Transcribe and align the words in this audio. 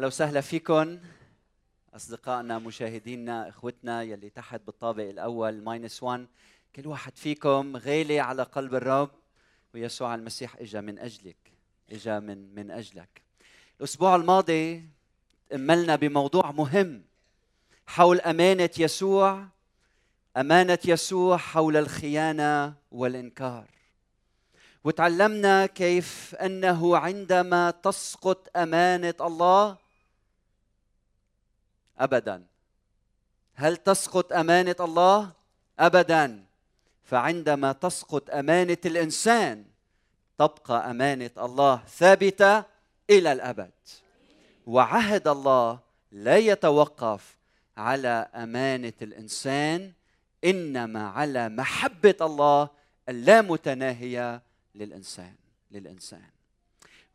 أهلا 0.00 0.06
وسهلا 0.06 0.40
فيكم 0.40 0.98
أصدقائنا 1.94 2.58
مشاهدينا 2.58 3.48
إخوتنا 3.48 4.02
يلي 4.02 4.30
تحت 4.30 4.60
بالطابق 4.66 5.02
الأول 5.02 5.62
ماينس 5.62 6.02
1 6.02 6.26
كل 6.76 6.86
واحد 6.86 7.16
فيكم 7.16 7.76
غالي 7.76 8.20
على 8.20 8.42
قلب 8.42 8.74
الرب 8.74 9.10
ويسوع 9.74 10.14
المسيح 10.14 10.56
إجا 10.56 10.80
من 10.80 10.98
أجلك 10.98 11.36
إجا 11.92 12.18
من 12.18 12.54
من 12.54 12.70
أجلك. 12.70 13.22
الأسبوع 13.78 14.16
الماضي 14.16 14.88
تأملنا 15.50 15.96
بموضوع 15.96 16.50
مهم 16.50 17.04
حول 17.86 18.20
أمانة 18.20 18.70
يسوع 18.78 19.46
أمانة 20.36 20.78
يسوع 20.84 21.36
حول 21.36 21.76
الخيانة 21.76 22.74
والإنكار. 22.90 23.66
وتعلمنا 24.84 25.66
كيف 25.66 26.34
أنه 26.34 26.96
عندما 26.96 27.70
تسقط 27.70 28.48
أمانة 28.56 29.14
الله 29.20 29.79
ابدا. 32.00 32.46
هل 33.54 33.76
تسقط 33.76 34.32
أمانة 34.32 34.76
الله؟ 34.80 35.32
ابدا. 35.78 36.44
فعندما 37.04 37.72
تسقط 37.72 38.30
أمانة 38.30 38.78
الإنسان 38.86 39.64
تبقى 40.38 40.90
أمانة 40.90 41.30
الله 41.38 41.82
ثابتة 41.88 42.64
إلى 43.10 43.32
الأبد. 43.32 43.72
وعهد 44.66 45.28
الله 45.28 45.78
لا 46.12 46.36
يتوقف 46.36 47.36
على 47.76 48.28
أمانة 48.34 48.92
الإنسان 49.02 49.92
إنما 50.44 51.08
على 51.08 51.48
محبة 51.48 52.14
الله 52.20 52.68
اللامتناهيه 53.08 54.42
للإنسان 54.74 55.34
للإنسان. 55.70 56.30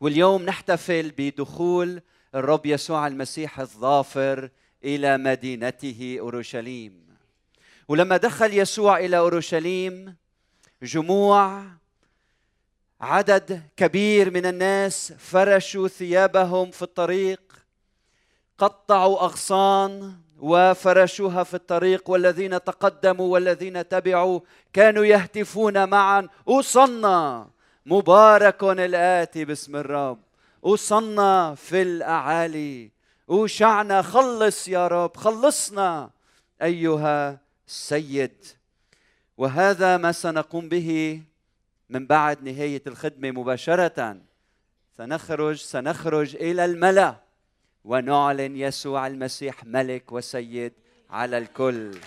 واليوم 0.00 0.42
نحتفل 0.42 1.12
بدخول 1.18 2.02
الرب 2.34 2.66
يسوع 2.66 3.06
المسيح 3.06 3.60
الظافر 3.60 4.50
إلى 4.84 5.18
مدينته 5.18 6.16
أورشليم. 6.20 7.06
ولما 7.88 8.16
دخل 8.16 8.58
يسوع 8.58 8.98
إلى 8.98 9.18
أورشليم 9.18 10.16
جموع 10.82 11.62
عدد 13.00 13.62
كبير 13.76 14.30
من 14.30 14.46
الناس 14.46 15.12
فرشوا 15.18 15.88
ثيابهم 15.88 16.70
في 16.70 16.82
الطريق 16.82 17.40
قطعوا 18.58 19.24
أغصان 19.24 20.14
وفرشوها 20.38 21.42
في 21.42 21.54
الطريق. 21.54 22.10
والذين 22.10 22.64
تقدموا 22.64 23.32
والذين 23.32 23.88
تبعوا 23.88 24.40
كانوا 24.72 25.04
يهتفون 25.04 25.88
معا. 25.88 26.28
أوصلنا 26.48 27.48
مبارك 27.86 28.62
الآتي 28.64 29.44
باسم 29.44 29.76
الرب. 29.76 30.18
أوصلنا 30.64 31.54
في 31.54 31.82
الأعالي. 31.82 32.95
اوشعنا 33.30 34.02
خلص 34.02 34.68
يا 34.68 34.88
رب 34.88 35.16
خلصنا 35.16 36.10
أيها 36.62 37.40
السيد. 37.68 38.44
وهذا 39.36 39.96
ما 39.96 40.12
سنقوم 40.12 40.68
به 40.68 41.22
من 41.90 42.06
بعد 42.06 42.42
نهاية 42.42 42.82
الخدمة 42.86 43.30
مباشرة. 43.30 44.16
سنخرج 44.98 45.56
سنخرج 45.56 46.36
إلى 46.36 46.64
الملا 46.64 47.16
ونعلن 47.84 48.56
يسوع 48.56 49.06
المسيح 49.06 49.64
ملك 49.64 50.12
وسيد 50.12 50.72
على 51.10 51.38
الكل. 51.38 51.98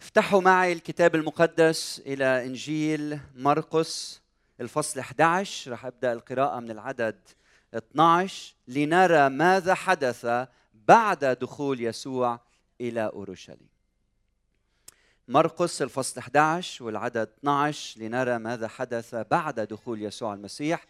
افتحوا 0.00 0.40
معي 0.40 0.72
الكتاب 0.72 1.14
المقدس 1.14 2.02
إلى 2.06 2.46
إنجيل 2.46 3.18
مرقس 3.34 4.21
الفصل 4.62 5.00
11 5.00 5.72
رح 5.72 5.86
أبدأ 5.86 6.12
القراءة 6.12 6.60
من 6.60 6.70
العدد 6.70 7.16
12 7.74 8.54
لنرى 8.68 9.28
ماذا 9.28 9.74
حدث 9.74 10.26
بعد 10.74 11.24
دخول 11.24 11.80
يسوع 11.80 12.40
إلى 12.80 13.06
أورشليم. 13.06 13.68
مرقس 15.28 15.82
الفصل 15.82 16.20
11 16.20 16.84
والعدد 16.84 17.28
12 17.38 18.00
لنرى 18.00 18.38
ماذا 18.38 18.68
حدث 18.68 19.14
بعد 19.14 19.60
دخول 19.60 20.02
يسوع 20.02 20.34
المسيح 20.34 20.84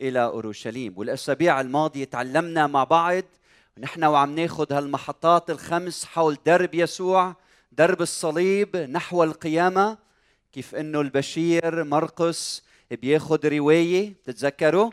إلى 0.00 0.24
أورشليم. 0.24 0.94
والأسابيع 0.96 1.60
الماضية 1.60 2.04
تعلمنا 2.04 2.66
مع 2.66 2.84
بعض 2.84 3.24
ونحن 3.76 4.04
وعم 4.04 4.34
ناخذ 4.34 4.72
هالمحطات 4.72 5.50
الخمس 5.50 6.04
حول 6.04 6.38
درب 6.46 6.74
يسوع 6.74 7.36
درب 7.72 8.02
الصليب 8.02 8.76
نحو 8.76 9.24
القيامة 9.24 9.98
كيف 10.52 10.74
إنه 10.74 11.00
البشير 11.00 11.84
مرقس 11.84 12.67
بياخذ 12.90 13.48
رواية 13.48 14.10
بتتذكروا 14.10 14.90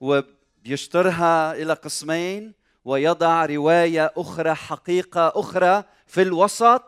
وبيشطرها 0.00 1.52
إلى 1.54 1.72
قسمين 1.72 2.52
ويضع 2.84 3.46
رواية 3.46 4.12
أخرى 4.16 4.54
حقيقة 4.54 5.32
أخرى 5.34 5.84
في 6.06 6.22
الوسط 6.22 6.82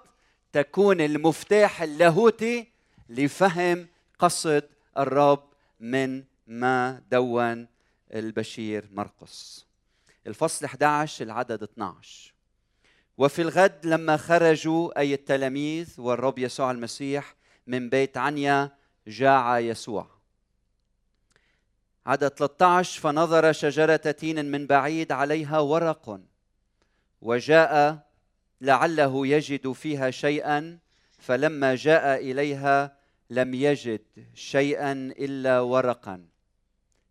تكون 0.53 1.01
المفتاح 1.01 1.83
اللاهوتي 1.83 2.69
لفهم 3.09 3.89
قصد 4.19 4.65
الرب 4.99 5.49
من 5.81 6.25
ما 6.47 7.03
دون 7.11 7.69
البشير 8.15 8.89
مرقس. 8.93 9.67
الفصل 10.27 10.65
11 10.65 11.25
العدد 11.25 11.63
12 11.63 12.35
وفي 13.19 13.43
الغد 13.43 13.87
لما 13.87 14.17
خرجوا 14.17 14.99
أي 14.99 15.15
التلاميذ 15.15 16.01
والرب 16.01 16.39
يسوع 16.39 16.71
المسيح 16.71 17.35
من 17.67 17.89
بيت 17.89 18.17
عنيا 18.17 18.71
جاع 19.07 19.59
يسوع. 19.59 20.18
عدد 22.09 22.29
13 22.29 23.01
فنظر 23.01 23.53
شجرة 23.53 23.97
تين 23.97 24.51
من 24.51 24.67
بعيد 24.67 25.13
عليها 25.13 25.59
ورق 25.59 26.21
وجاء 27.23 28.07
لعله 28.61 29.27
يجد 29.27 29.73
فيها 29.73 30.11
شيئا 30.11 30.79
فلما 31.19 31.75
جاء 31.75 32.31
إليها 32.31 32.97
لم 33.31 33.55
يجد 33.55 34.01
شيئا 34.35 34.93
إلا 34.93 35.61
ورقا 35.61 36.27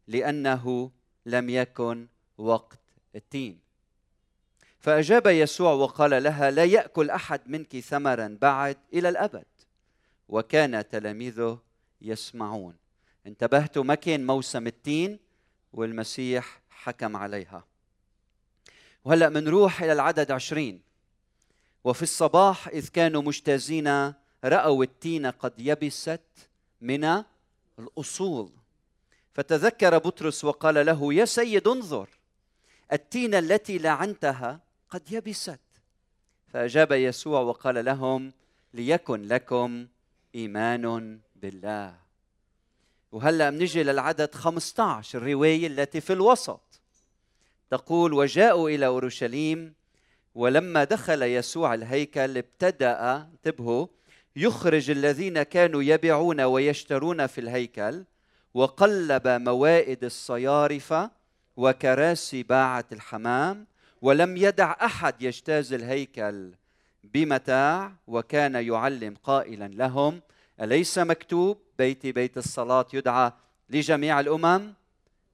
لأنه 0.07 0.91
لم 1.25 1.49
يكن 1.49 2.07
وقت 2.37 2.79
التين. 3.15 3.59
فأجاب 4.79 5.27
يسوع 5.27 5.71
وقال 5.71 6.23
لها 6.23 6.51
لا 6.51 6.63
يأكل 6.63 7.09
أحد 7.09 7.41
منك 7.45 7.79
ثمرا 7.79 8.37
بعد 8.41 8.77
إلى 8.93 9.09
الأبد. 9.09 9.45
وكان 10.29 10.89
تلاميذه 10.89 11.59
يسمعون. 12.01 12.86
انتبهتوا 13.27 13.83
ما 13.83 13.95
كان 13.95 14.25
موسم 14.25 14.67
التين 14.67 15.19
والمسيح 15.73 16.61
حكم 16.69 17.17
عليها. 17.17 17.65
وهلأ 19.05 19.29
منروح 19.29 19.81
إلى 19.81 19.93
العدد 19.93 20.31
عشرين. 20.31 20.81
وفي 21.83 22.03
الصباح 22.03 22.67
إذ 22.67 22.87
كانوا 22.87 23.21
مجتازين 23.21 24.13
رأوا 24.43 24.83
التين 24.83 25.25
قد 25.25 25.53
يبست 25.57 26.21
من 26.81 27.23
الأصول. 27.79 28.51
فتذكر 29.33 29.97
بطرس 29.97 30.43
وقال 30.43 30.85
له 30.85 31.13
يا 31.13 31.25
سيد 31.25 31.67
انظر 31.67 32.09
التين 32.93 33.35
التي 33.35 33.77
لعنتها 33.77 34.59
قد 34.89 35.11
يبست. 35.11 35.59
فأجاب 36.47 36.91
يسوع 36.91 37.39
وقال 37.39 37.85
لهم 37.85 38.33
ليكن 38.73 39.21
لكم 39.21 39.87
إيمان 40.35 41.19
بالله. 41.35 42.06
وهلا 43.11 43.49
بنجي 43.49 43.83
للعدد 43.83 44.35
15 44.35 45.17
الرواية 45.17 45.67
التي 45.67 46.01
في 46.01 46.13
الوسط. 46.13 46.81
تقول 47.69 48.13
وجاءوا 48.13 48.69
إلى 48.69 48.85
أورشليم 48.85 49.73
ولما 50.35 50.83
دخل 50.83 51.23
يسوع 51.23 51.73
الهيكل 51.73 52.37
ابتدأ 52.37 53.15
انتبهوا 53.15 53.87
يخرج 54.35 54.89
الذين 54.89 55.43
كانوا 55.43 55.83
يبيعون 55.83 56.41
ويشترون 56.41 57.27
في 57.27 57.41
الهيكل 57.41 58.03
وقلب 58.53 59.27
موائد 59.27 60.03
الصيارفة 60.03 61.11
وكراسي 61.57 62.43
باعة 62.43 62.85
الحمام 62.91 63.67
ولم 64.01 64.37
يدع 64.37 64.75
أحد 64.81 65.21
يجتاز 65.21 65.73
الهيكل 65.73 66.51
بمتاع 67.03 67.91
وكان 68.07 68.55
يعلم 68.55 69.15
قائلا 69.23 69.67
لهم 69.67 70.21
أليس 70.61 70.97
مكتوب؟ 70.97 71.66
بيتي 71.77 72.11
بيت 72.11 72.37
الصلاة 72.37 72.85
يدعى 72.93 73.31
لجميع 73.69 74.19
الأمم 74.19 74.73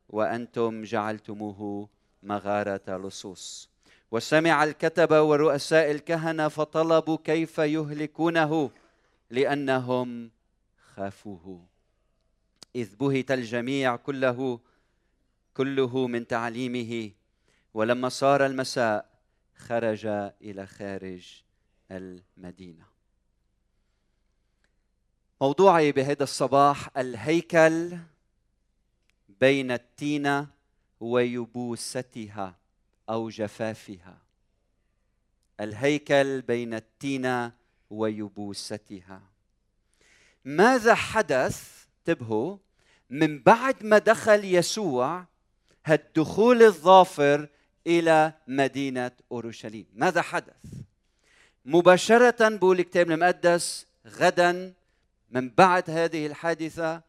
وأنتم 0.09 0.83
جعلتموه 0.83 1.89
مغارة 2.23 2.97
لصوص. 2.97 3.69
وسمع 4.11 4.63
الكتبه 4.63 5.21
ورؤساء 5.21 5.91
الكهنة 5.91 6.47
فطلبوا 6.47 7.17
كيف 7.23 7.57
يهلكونه 7.57 8.71
لأنهم 9.29 10.31
خافوه. 10.95 11.65
إذ 12.75 12.95
بهت 12.95 13.31
الجميع 13.31 13.95
كله 13.95 14.59
كله 15.53 16.07
من 16.07 16.27
تعليمه 16.27 17.11
ولما 17.73 18.09
صار 18.09 18.45
المساء 18.45 19.05
خرج 19.55 20.05
إلى 20.41 20.65
خارج 20.65 21.43
المدينة. 21.91 22.92
موضوعي 25.43 25.91
بهذا 25.91 26.23
الصباح 26.23 26.97
الهيكل 26.97 27.97
بين 29.41 29.71
التينة 29.71 30.47
ويبوستها 30.99 32.55
أو 33.09 33.29
جفافها. 33.29 34.17
الهيكل 35.59 36.41
بين 36.41 36.73
التينة 36.73 37.51
ويبوستها. 37.89 39.21
ماذا 40.45 40.95
حدث؟ 40.95 41.85
انتبهوا 41.99 42.57
من 43.09 43.39
بعد 43.39 43.85
ما 43.85 43.97
دخل 43.97 44.45
يسوع 44.45 45.25
هالدخول 45.85 46.63
الظافر 46.63 47.47
إلى 47.87 48.33
مدينة 48.47 49.11
أورشليم. 49.31 49.85
ماذا 49.93 50.21
حدث؟ 50.21 50.63
مباشرة 51.65 52.49
بقول 52.49 52.79
الكتاب 52.79 53.11
المقدس 53.11 53.85
غدا 54.07 54.73
من 55.33 55.49
بعد 55.49 55.89
هذه 55.89 56.25
الحادثة 56.25 57.01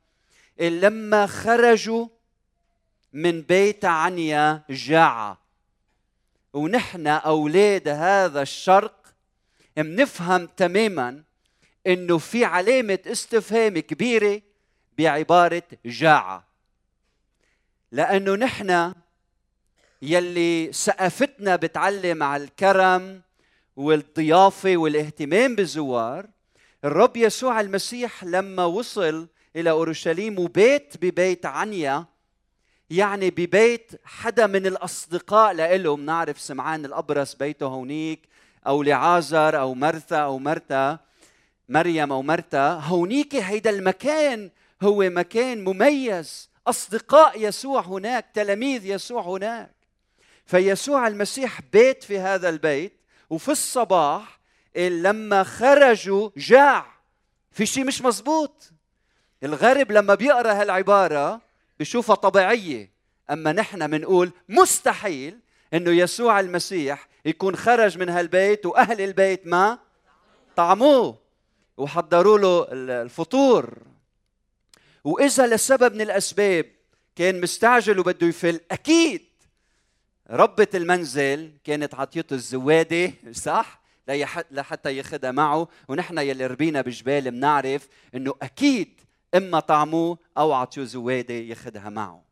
لما 0.60 1.26
خرجوا 1.26 2.08
من 3.12 3.42
بيت 3.42 3.84
عنيا 3.84 4.62
جاعة 4.70 5.38
ونحن 6.52 7.06
أولاد 7.06 7.88
هذا 7.88 8.42
الشرق 8.42 9.14
منفهم 9.78 10.46
تماما 10.46 11.22
إنه 11.86 12.18
في 12.18 12.44
علامة 12.44 12.98
استفهام 13.06 13.78
كبيرة 13.78 14.42
بعبارة 14.98 15.62
جاعة 15.86 16.48
لأنه 17.92 18.34
نحن 18.34 18.94
يلي 20.02 20.72
سقفتنا 20.72 21.56
بتعلم 21.56 22.22
على 22.22 22.44
الكرم 22.44 23.22
والضيافة 23.76 24.76
والاهتمام 24.76 25.56
بالزوار 25.56 26.33
الرب 26.84 27.16
يسوع 27.16 27.60
المسيح 27.60 28.24
لما 28.24 28.64
وصل 28.64 29.28
إلى 29.56 29.70
أورشليم 29.70 30.38
وبيت 30.38 30.96
ببيت 30.96 31.46
عنيا 31.46 32.04
يعني 32.90 33.30
ببيت 33.30 33.92
حدا 34.04 34.46
من 34.46 34.66
الأصدقاء 34.66 35.52
لإله 35.52 35.96
بنعرف 35.96 36.40
سمعان 36.40 36.84
الأبرص 36.84 37.34
بيته 37.34 37.66
هونيك 37.66 38.28
أو 38.66 38.82
لعازر 38.82 39.60
أو 39.60 39.74
مرثا 39.74 40.16
أو 40.16 40.38
مرتا 40.38 40.98
مريم 41.68 42.12
أو 42.12 42.22
مرتا 42.22 42.72
هونيك 42.72 43.34
هيدا 43.34 43.70
المكان 43.70 44.50
هو 44.82 45.10
مكان 45.10 45.64
مميز 45.64 46.50
أصدقاء 46.66 47.40
يسوع 47.48 47.80
هناك 47.80 48.26
تلاميذ 48.34 48.86
يسوع 48.86 49.22
هناك. 49.22 49.74
فيسوع 50.46 51.06
المسيح 51.06 51.60
بيت 51.72 52.02
في 52.04 52.18
هذا 52.18 52.48
البيت 52.48 52.92
وفي 53.30 53.48
الصباح 53.48 54.43
لما 54.76 55.42
خرجوا 55.44 56.30
جاع. 56.36 56.94
في 57.50 57.66
شيء 57.66 57.84
مش 57.84 58.02
مزبوط. 58.02 58.70
الغرب 59.42 59.92
لما 59.92 60.14
بيقرأ 60.14 60.52
هالعبارة 60.52 61.40
بشوفها 61.80 62.14
طبيعية. 62.14 62.90
أما 63.30 63.52
نحن 63.52 63.90
بنقول 63.90 64.32
مستحيل 64.48 65.38
إنه 65.74 65.90
يسوع 65.90 66.40
المسيح 66.40 67.08
يكون 67.24 67.56
خرج 67.56 67.98
من 67.98 68.08
هالبيت 68.08 68.66
وأهل 68.66 69.00
البيت 69.00 69.46
ما 69.46 69.78
طعموه 70.56 71.18
وحضروا 71.76 72.38
له 72.38 72.66
الفطور. 73.02 73.78
وإذا 75.04 75.46
لسبب 75.46 75.94
من 75.94 76.00
الأسباب 76.00 76.66
كان 77.16 77.40
مستعجل 77.40 77.98
وبده 77.98 78.26
يفل 78.26 78.60
أكيد 78.70 79.22
ربة 80.30 80.68
المنزل 80.74 81.52
كانت 81.64 81.94
عطيته 81.94 82.34
الزوادة 82.34 83.12
صح؟ 83.32 83.83
لحتى 84.50 84.96
ياخذها 84.96 85.30
معه. 85.30 85.68
ونحن 85.88 86.18
يلي 86.18 86.46
ربينا 86.46 86.80
بجبال 86.80 87.30
بنعرف 87.30 87.88
إنه 88.14 88.34
أكيد 88.42 89.00
إما 89.34 89.60
طعموه 89.60 90.18
أو 90.38 90.52
عطيوه 90.52 90.86
زوادة 90.86 91.34
ياخذها 91.34 91.88
معه. 91.88 92.24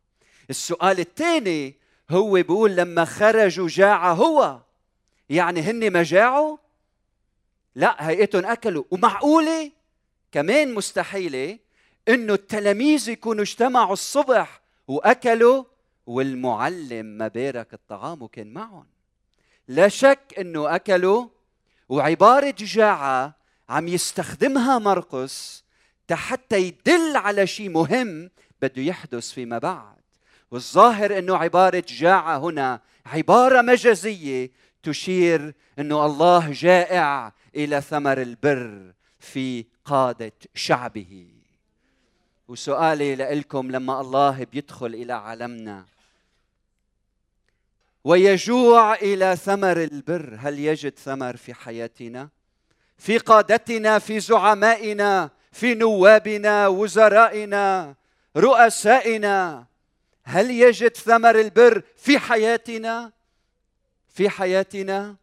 السؤال 0.51 1.01
الثاني 1.01 1.75
هو 2.11 2.33
بيقول 2.33 2.77
لما 2.77 3.05
خرجوا 3.05 3.69
جاع 3.69 4.13
هو؟ 4.13 4.61
يعني 5.31 5.61
هن 5.61 5.91
ما 5.91 6.03
جاعوا؟ 6.03 6.57
لا 7.75 8.09
هيئتهم 8.09 8.47
أكلوا. 8.47 8.85
ومعقولة؟ 8.91 9.73
كمان 10.33 10.75
مستحيلة 10.75 11.59
إنه 12.09 12.35
التلاميذ 12.35 13.09
يكونوا 13.09 13.43
اجتمعوا 13.43 13.93
الصبح 13.93 14.61
وأكلوا 14.89 15.65
والمعلم 16.07 17.07
ما 17.07 17.29
بارك 17.29 17.75
الطعام 17.75 18.23
وكان 18.23 18.53
معهم. 18.53 18.87
لا 19.69 19.89
شك 19.89 20.35
إنه 20.39 20.75
أكلوا 20.75 21.27
وعبارة 21.93 22.55
جاعة 22.59 23.35
عم 23.69 23.89
يستخدمها 23.89 24.79
مرقس 24.79 25.65
حتى 26.13 26.59
يدل 26.59 27.17
على 27.17 27.47
شيء 27.47 27.69
مهم 27.69 28.31
بده 28.63 28.83
يحدث 28.83 29.31
فيما 29.33 29.59
بعد. 29.59 29.97
والظاهر 30.51 31.19
إنه 31.19 31.37
عبارة 31.37 31.85
جاع 31.89 32.37
هنا 32.37 32.81
عبارة 33.07 33.63
مجازية 33.63 34.51
تشير 34.83 35.55
إنه 35.79 36.07
الله 36.07 36.53
جائع 36.53 37.33
إلى 37.57 37.81
ثمر 37.81 38.23
البر 38.23 38.93
في 39.21 39.65
قادة 39.85 40.33
شعبه. 40.55 41.27
وسؤالي 42.49 43.15
لكم 43.15 43.71
لما 43.71 44.01
الله 44.01 44.45
بيدخل 44.45 44.87
إلى 44.87 45.13
عالمنا 45.13 45.85
ويجوع 48.05 48.95
إلى 48.95 49.37
ثمر 49.37 49.83
البر. 49.83 50.37
هل 50.41 50.59
يجد 50.59 50.99
ثمر 50.99 51.37
في 51.37 51.55
حياتنا؟ 51.55 52.29
في 52.99 53.19
قادتنا 53.19 53.99
في 53.99 54.21
زعمائنا 54.21 55.31
في 55.53 55.75
نوابنا 55.75 56.69
وزرائنا 56.69 57.95
رؤسائنا. 58.37 59.67
هل 60.25 60.51
يجد 60.51 60.97
ثمر 60.97 61.41
البر 61.41 61.83
في 61.97 62.19
حياتنا؟ 62.19 63.13
في 64.09 64.29
حياتنا. 64.29 65.17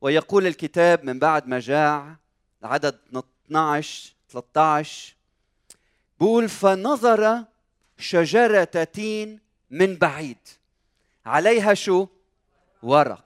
ويقول 0.00 0.46
الكتاب 0.46 1.04
من 1.04 1.18
بعد 1.18 1.48
ما 1.48 1.60
جاع 1.60 2.16
عدد 2.62 2.98
12 3.46 4.12
13 4.28 5.14
بقول 6.20 6.48
فنظر 6.48 7.44
شجرة 7.98 8.64
تين 8.64 9.40
من 9.70 9.96
بعيد. 9.96 10.38
عليها 11.26 11.74
شو؟ 11.74 12.06
ورق. 12.82 13.24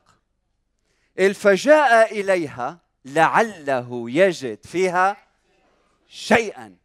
الفجاء 1.19 2.21
إليها 2.21 2.79
لعله 3.05 4.11
يجد 4.11 4.67
فيها 4.67 5.17
شيئا. 6.09 6.77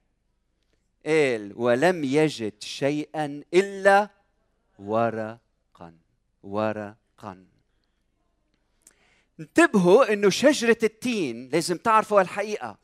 قال 1.05 1.53
ولم 1.55 2.03
يجد 2.03 2.63
شيئا 2.63 3.43
إلا 3.53 4.09
ورقا. 4.79 5.93
ورقا. 6.43 7.45
انتبهوا 9.39 10.13
إنه 10.13 10.29
شجرة 10.29 10.77
التين 10.83 11.49
لازم 11.49 11.77
تعرفوا 11.77 12.21
الحقيقة 12.21 12.77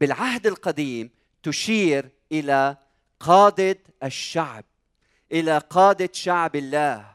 بالعهد 0.00 0.46
القديم 0.46 1.10
تشير 1.42 2.10
إلى 2.32 2.76
قادة 3.20 3.78
الشعب 4.02 4.64
إلى 5.32 5.58
قادة 5.58 6.08
شعب 6.12 6.56
الله. 6.56 7.13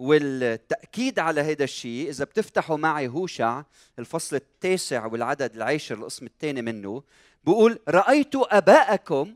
والتأكيد 0.00 1.18
على 1.18 1.40
هذا 1.40 1.64
الشيء 1.64 2.08
إذا 2.08 2.24
بتفتحوا 2.24 2.76
معي 2.76 3.08
هوشع 3.08 3.62
الفصل 3.98 4.36
التاسع 4.36 5.06
والعدد 5.06 5.56
العاشر 5.56 5.94
القسم 5.94 6.26
الثاني 6.26 6.62
منه 6.62 7.02
بقول 7.44 7.78
رأيت 7.88 8.32
أباءكم 8.34 9.34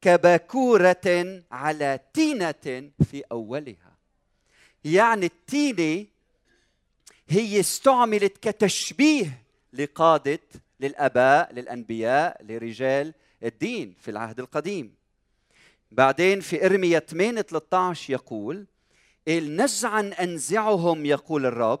كباكورة 0.00 1.42
على 1.50 2.00
تينة 2.14 2.90
في 3.10 3.22
أولها. 3.32 3.96
يعني 4.84 5.26
التينة 5.26 6.06
هي 7.28 7.60
استعملت 7.60 8.38
كتشبيه 8.48 9.42
لقادة 9.72 10.40
للآباء 10.80 11.52
للأنبياء 11.52 12.44
لرجال 12.44 13.14
الدين 13.42 13.94
في 14.00 14.10
العهد 14.10 14.40
القديم. 14.40 14.94
بعدين 15.92 16.40
في 16.40 16.66
إرمية 16.66 16.98
8 16.98 17.42
13 17.42 18.12
يقول 18.12 18.66
نزعا 19.28 20.12
أنزعهم 20.20 21.06
يقول 21.06 21.46
الرب. 21.46 21.80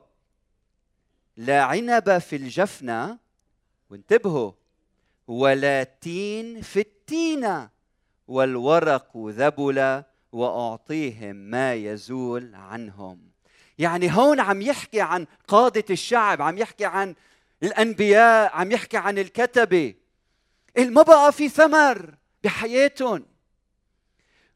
لا 1.36 1.62
عنب 1.62 2.18
في 2.18 2.36
الجفنة. 2.36 3.18
وانتبهوا. 3.90 4.52
ولا 5.28 5.82
تين 5.82 6.62
في 6.62 6.80
التينة. 6.80 7.70
والورق 8.28 9.16
ذبل 9.16 10.02
وأعطيهم 10.32 11.36
ما 11.36 11.74
يزول 11.74 12.54
عنهم. 12.54 13.30
يعني 13.78 14.12
هون 14.16 14.40
عم 14.40 14.62
يحكي 14.62 15.00
عن 15.00 15.26
قادة 15.48 15.84
الشعب 15.90 16.42
عم 16.42 16.58
يحكي 16.58 16.84
عن 16.84 17.14
الأنبياء 17.62 18.56
عم 18.56 18.72
يحكي 18.72 18.96
عن 18.96 19.18
الكتبة. 19.18 19.94
ما 20.78 21.02
بقى 21.02 21.32
في 21.32 21.48
ثمر 21.48 22.14
بحياتهم. 22.44 23.26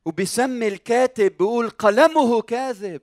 وبسمي 0.04 0.68
الكاتب 0.68 1.36
بيقول 1.36 1.70
قلمه 1.70 2.42
كاذب. 2.42 3.00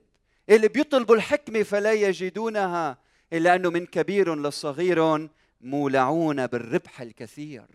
اللي 0.48 0.68
بيطلبوا 0.68 1.16
الحكمة 1.16 1.62
فلا 1.62 1.92
يجدونها 1.92 2.98
إلا 3.32 3.54
أنه 3.54 3.70
من 3.70 3.86
كبير 3.86 4.34
لصغير 4.34 5.28
مولعون 5.60 6.46
بالربح 6.46 7.00
الكثير. 7.00 7.66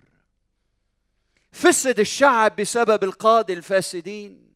فسد 1.52 2.00
الشعب 2.00 2.56
بسبب 2.56 3.04
القادة 3.04 3.54
الفاسدين. 3.54 4.54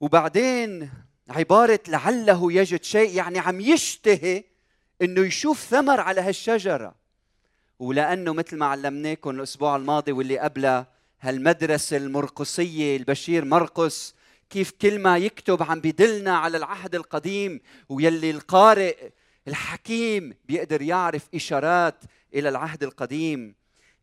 وبعدين 0.00 0.90
عبارة 1.28 1.80
لعله 1.88 2.52
يجد 2.52 2.84
شيء 2.84 3.14
يعني 3.14 3.38
عم 3.38 3.60
يشتهي 3.60 4.44
إنه 5.02 5.26
يشوف 5.26 5.60
ثمر 5.60 6.00
على 6.00 6.20
هالشجرة. 6.20 6.94
ولأنه 7.78 8.32
مثل 8.32 8.56
ما 8.56 8.66
علمناكم 8.66 9.30
الأسبوع 9.30 9.76
الماضي 9.76 10.12
واللي 10.12 10.38
قبله 10.38 10.86
هالمدرسة 11.20 11.96
المرقسية 11.96 12.96
البشير 12.96 13.44
مرقس 13.44 14.14
كيف 14.50 14.70
كل 14.70 14.98
ما 14.98 15.18
يكتب 15.18 15.62
عم 15.62 15.80
بيدلنا 15.80 16.36
على 16.36 16.56
العهد 16.56 16.94
القديم 16.94 17.60
ويلي 17.88 18.30
القارئ 18.30 19.10
الحكيم 19.48 20.34
بيقدر 20.44 20.82
يعرف 20.82 21.28
إشارات 21.34 21.94
إلى 22.34 22.48
العهد 22.48 22.82
القديم. 22.82 23.54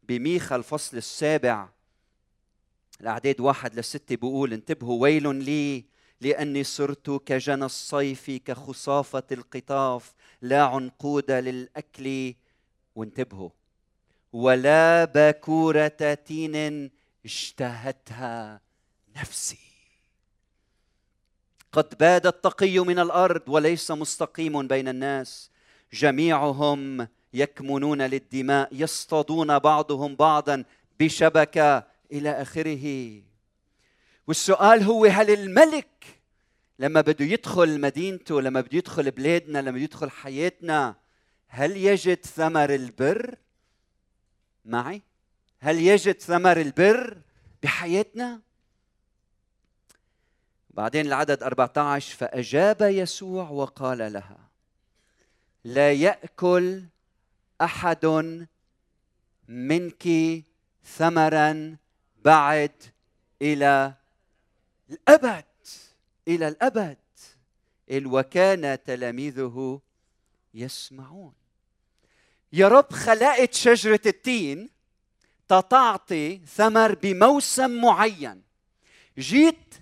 بميخا 0.04 0.56
الفصل 0.56 0.98
السابع 0.98 1.70
الأعداد 3.02 3.42
واحد 3.42 3.80
لستة 3.80 4.16
بيقول 4.16 4.54
انتبهوا 4.54 5.02
ويل 5.02 5.36
لي 5.36 5.86
لأني 6.22 6.64
صرت 6.64 7.22
كجنى 7.26 7.66
الصيف 7.66 8.32
كخصافة 8.46 9.24
القطاف 9.32 10.14
لا 10.42 10.64
عنقود 10.64 11.32
للأكل 11.32 12.34
وانتبهوا. 12.96 13.50
ولا 14.34 15.06
باكورة 15.06 15.88
تين 16.14 16.97
اشتهتها 17.28 18.62
نفسي. 19.16 19.60
قد 21.72 21.98
باد 21.98 22.28
التقي 22.28 22.80
من 22.80 23.00
الأرض 23.00 23.42
وليس 23.48 23.92
مستقيم 23.92 24.68
بين 24.68 24.88
الناس. 24.88 25.52
جميعهم 25.94 27.08
يكمنون 27.34 28.02
للدماء 28.02 28.70
يصطادون 28.72 29.60
بعضهم 29.60 30.16
بعضا 30.16 30.64
بشبكة 31.00 31.88
إلى 32.12 32.30
آخره. 32.30 33.22
والسؤال 34.28 34.84
هو 34.84 35.06
هل 35.06 35.30
الملك 35.30 36.22
لما 36.80 37.02
بده 37.02 37.26
يدخل 37.26 37.82
مدينته 37.82 38.42
لما 38.42 38.62
بده 38.62 38.78
يدخل 38.78 39.12
بلادنا 39.12 39.60
لما 39.60 39.72
بده 39.72 39.82
يدخل 39.82 40.10
حياتنا 40.10 40.96
هل 41.48 41.78
يجد 41.78 42.26
ثمر 42.26 42.74
البر؟ 42.74 43.36
معي. 44.66 45.02
هل 45.68 45.80
يجد 45.80 46.22
ثمر 46.22 46.62
البر 46.62 47.18
بحياتنا؟ 47.64 48.42
بعدين 50.70 51.06
العدد 51.06 51.44
14 51.44 52.16
فأجاب 52.16 52.82
يسوع 52.82 53.50
وقال 53.50 54.14
لها 54.14 54.50
لا 55.64 55.94
يأكل 55.94 56.84
أحد 57.62 58.06
منك 59.48 60.08
ثمرا 60.84 61.78
بعد 62.26 62.72
إلى 63.42 63.94
الأبد 64.90 65.46
إلى 66.28 66.48
الأبد. 66.48 66.98
وكان 67.92 68.84
تلاميذه 68.84 69.82
يسمعون. 70.54 71.34
يا 72.54 72.68
رب 72.68 72.94
خلقت 72.94 73.54
شجرة 73.54 74.02
التين 74.06 74.77
تتعطي 75.50 76.42
ثمر 76.56 76.96
بموسم 76.96 77.82
معين. 77.82 78.42
جيت 79.18 79.76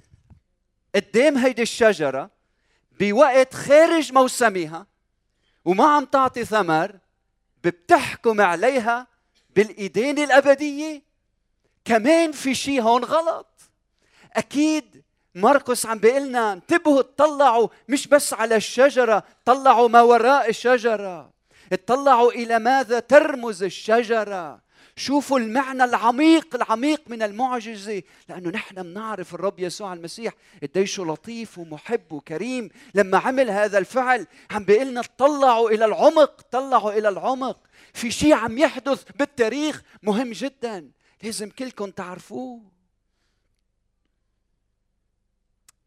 قدام 0.96 1.38
هيدي 1.38 1.62
الشجرة 1.62 2.30
بوقت 3.00 3.54
خارج 3.54 4.14
موسمها 4.14 4.88
وما 5.66 5.86
عم 5.86 6.06
تعطي 6.06 6.46
ثمر 6.46 6.96
بتحكم 7.64 8.42
عليها 8.42 9.08
بالإدانة 9.56 10.24
الأبدية. 10.24 11.02
كمان 11.86 12.32
في 12.32 12.56
شيء 12.56 12.82
هون 12.82 13.04
غلط. 13.04 13.62
أكيد 14.34 15.04
مرقس 15.36 15.86
عم 15.86 15.98
بيقلنا 16.00 16.54
انتبهوا 16.54 17.00
اطلعوا 17.00 17.68
مش 17.90 18.08
بس 18.08 18.34
على 18.34 18.56
الشجرة 18.56 19.24
طلعوا 19.46 19.88
ما 19.88 20.02
وراء 20.02 20.50
الشجرة. 20.50 21.34
اطلعوا 21.74 22.32
إلى 22.32 22.60
ماذا 22.60 23.00
ترمز 23.00 23.64
الشجرة. 23.64 24.65
شوفوا 24.98 25.40
المعنى 25.40 25.84
العميق 25.84 26.56
العميق 26.56 27.02
من 27.08 27.22
المعجزة. 27.22 28.04
لأنه 28.30 28.50
نحن 28.50 28.84
بنعرف 28.84 29.36
الرب 29.36 29.60
يسوع 29.60 29.94
المسيح 29.94 30.34
قديش 30.64 31.00
لطيف 31.00 31.58
ومحب 31.58 32.12
وكريم. 32.12 32.70
لما 32.94 33.18
عمل 33.18 33.50
هذا 33.50 33.78
الفعل 33.78 34.28
عم 34.52 34.64
بيقول 34.64 34.88
لنا 34.88 35.02
طلعوا 35.18 35.70
إلى 35.70 35.86
العمق 35.86 36.42
طلعوا 36.42 36.92
إلى 36.92 37.10
العمق. 37.10 37.60
في 37.94 38.12
شيء 38.12 38.34
عم 38.34 38.58
يحدث 38.58 39.04
بالتاريخ 39.16 39.84
مهم 40.04 40.32
جدا. 40.32 40.92
لازم 41.24 41.50
كلكم 41.50 41.92
تعرفوه. 41.92 42.62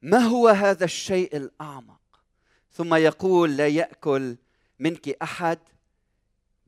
ما 0.03 0.19
هو 0.19 0.49
هذا 0.49 0.85
الشيء 0.85 1.37
الأعمق؟ 1.37 2.00
ثم 2.73 2.95
يقول 2.95 3.57
لا 3.57 3.67
يأكل 3.67 4.37
منك 4.79 5.09
أحد 5.09 5.59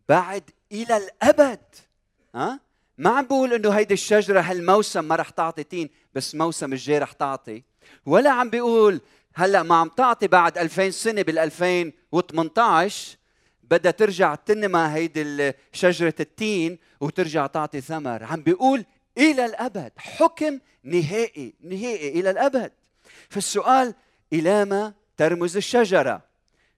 بعد 0.08 0.50
إلى 0.72 0.96
الأبد. 0.96 1.60
ها؟ 2.34 2.60
ما 2.98 3.10
عم 3.10 3.26
بقول 3.26 3.52
إنه 3.52 3.70
هيدي 3.70 3.94
الشجرة 3.94 4.40
هالموسم 4.40 5.04
ما 5.04 5.16
رح 5.16 5.30
تعطي 5.30 5.64
تين 5.64 5.90
بس 6.14 6.34
موسم 6.34 6.72
الجاي 6.72 6.98
رح 6.98 7.12
تعطي. 7.12 7.62
ولا 8.06 8.30
عم 8.30 8.50
بيقول 8.50 9.00
هلأ 9.34 9.62
ما 9.62 9.74
عم 9.74 9.88
تعطي 9.88 10.26
بعد 10.26 10.58
2000 10.58 10.90
سنة 10.90 11.22
بال 11.22 11.38
2018 11.38 13.16
بدها 13.62 13.92
ترجع 13.92 14.34
تنمى 14.34 14.88
هيدي 14.92 15.52
شجرة 15.72 16.14
التين 16.20 16.78
وترجع 17.00 17.46
تعطي 17.46 17.80
ثمر. 17.80 18.24
عم 18.24 18.42
بيقول 18.42 18.84
إلى 19.18 19.46
الأبد 19.46 19.92
حكم 19.96 20.58
نهائي 20.84 21.54
نهائي 21.60 22.20
إلى 22.20 22.30
الأبد. 22.30 22.72
فالسؤال 23.28 23.94
إلى 24.32 24.64
ما 24.64 24.92
ترمز 25.16 25.56
الشجرة؟ 25.56 26.29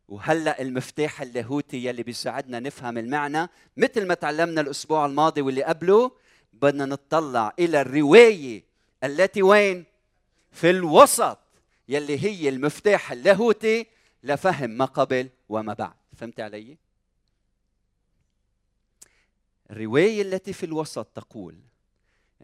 وهلأ 0.09 0.63
المفتاح 0.63 1.23
اللاهوتي 1.23 1.85
يلي 1.85 2.03
بيساعدنا 2.03 2.61
نفهم 2.61 2.99
المعنى 2.99 3.49
مثل 3.77 4.07
ما 4.07 4.15
تعلمنا 4.15 4.61
الأسبوع 4.61 5.07
الماضي 5.07 5.41
واللي 5.41 5.63
قبله 5.63 6.13
بدنا 6.53 6.87
نطلع 6.87 7.55
إلى 7.59 7.81
الرواية 7.81 8.65
التي 9.05 9.43
وين؟ 9.43 9.85
في 10.53 10.71
الوسط 10.71 11.39
يلي 11.89 12.19
هي 12.19 12.49
المفتاح 12.49 13.13
اللاهوتي 13.13 13.87
لفهم 14.23 14.71
ما 14.71 14.85
قبل 14.85 15.31
وما 15.49 15.75
بعد. 15.75 15.95
فهمت 16.17 16.41
علي؟ 16.41 16.79
الرواية 19.71 20.23
التي 20.23 20.53
في 20.53 20.67
الوسط 20.67 21.07
تقول 21.07 21.59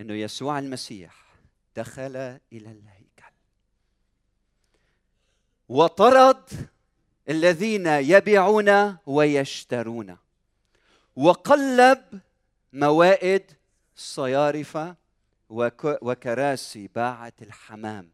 إنه 0.00 0.14
يسوع 0.14 0.58
المسيح 0.58 1.24
دخل 1.76 2.16
إلى 2.16 2.40
الهيكل. 2.52 3.34
وطرد 5.68 6.68
الذين 7.28 7.86
يبيعون 7.86 8.96
ويشترون. 9.06 10.16
وقلب 11.16 12.20
موائد 12.72 13.42
صيارفة 13.96 14.96
وكراسي 15.50 16.88
باعة 16.94 17.32
الحمام. 17.42 18.10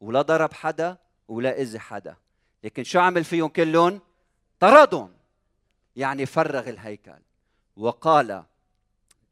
ولا 0.00 0.22
ضرب 0.22 0.52
حدا 0.52 0.96
ولا 1.28 1.60
إذي 1.60 1.78
حدا. 1.78 2.16
لكن 2.64 2.84
شو 2.84 3.00
عمل 3.00 3.24
فيهم 3.24 3.48
كلهم؟ 3.48 4.00
طردهم. 4.60 5.12
يعني 5.96 6.26
فرغ 6.26 6.68
الهيكل. 6.68 7.20
وقال 7.76 8.44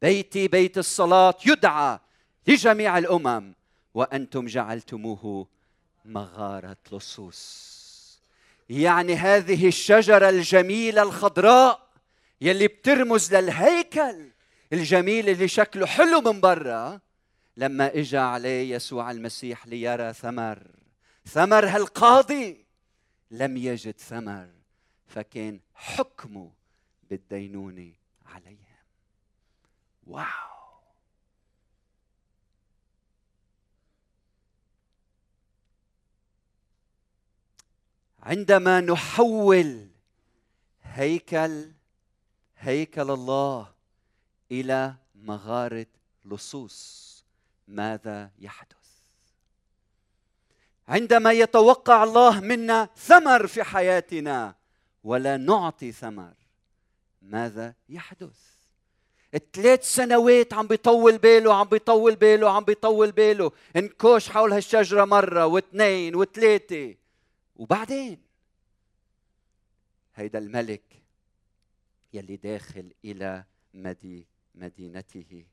بيتي 0.03 0.49
بيت 0.49 0.79
الصلاة 0.79 1.35
يدعى 1.47 1.99
لجميع 2.47 2.99
الأمم 2.99 3.55
وأنتم 3.95 4.47
جعلتموه 4.47 5.47
مغارة 6.05 6.77
لصوص. 6.93 7.76
يعني 8.69 9.15
هذه 9.15 9.69
الشجرة 9.69 10.29
الجميلة 10.29 11.03
الخضراء 11.03 11.89
يلي 12.41 12.69
بترمز 12.69 13.35
للهيكل. 13.35 14.31
الجميل 14.73 15.29
اللي 15.29 15.49
شكله 15.49 15.87
حلو 15.87 16.21
من 16.21 16.41
برا. 16.41 17.01
لما 17.57 17.95
اجى 17.95 18.19
عليه 18.19 18.75
يسوع 18.75 19.11
المسيح 19.11 19.67
ليرى 19.67 20.13
ثمر. 20.13 20.63
ثمر 21.27 21.67
هالقاضي. 21.67 22.67
لم 23.31 23.57
يجد 23.57 23.99
ثمر 23.99 24.49
فكان 25.07 25.61
حكمه 25.75 26.51
بالدينونة 27.11 27.93
عليهم. 28.27 28.57
واو! 30.07 30.46
عندما 38.27 38.81
نحول 38.81 39.87
هيكل 40.83 41.71
هيكل 42.59 43.11
الله 43.11 43.69
إلى 44.51 44.95
مغارة 45.15 45.87
لصوص 46.25 47.25
ماذا 47.69 48.31
يحدث؟ 48.39 48.77
عندما 50.89 51.33
يتوقع 51.33 52.05
الله 52.05 52.41
منا 52.41 52.89
ثمر 52.97 53.47
في 53.47 53.63
حياتنا 53.63 54.55
ولا 55.05 55.37
نعطي 55.37 55.93
ثمر 55.93 56.35
ماذا 57.23 57.75
يحدث؟ 57.89 58.39
ثلاث 59.53 59.95
سنوات 59.95 60.55
عم 60.55 60.67
بيطول 60.67 61.19
باله 61.19 61.55
عم 61.55 61.67
بيطول 61.69 62.17
باله 62.17 62.51
عم 62.51 62.65
بيطول 62.65 63.13
باله 63.13 63.53
انكوش 63.77 64.29
حول 64.29 64.53
هالشجرة 64.53 65.05
مرة 65.05 65.47
واثنين 65.47 66.15
وثلاثة. 66.15 67.06
وبعدين 67.57 68.19
هيدا 70.15 70.39
الملك 70.39 70.83
يلي 72.13 72.37
داخل 72.37 72.93
إلى 73.05 73.45
مدي 73.75 74.27
مدينته. 74.55 75.45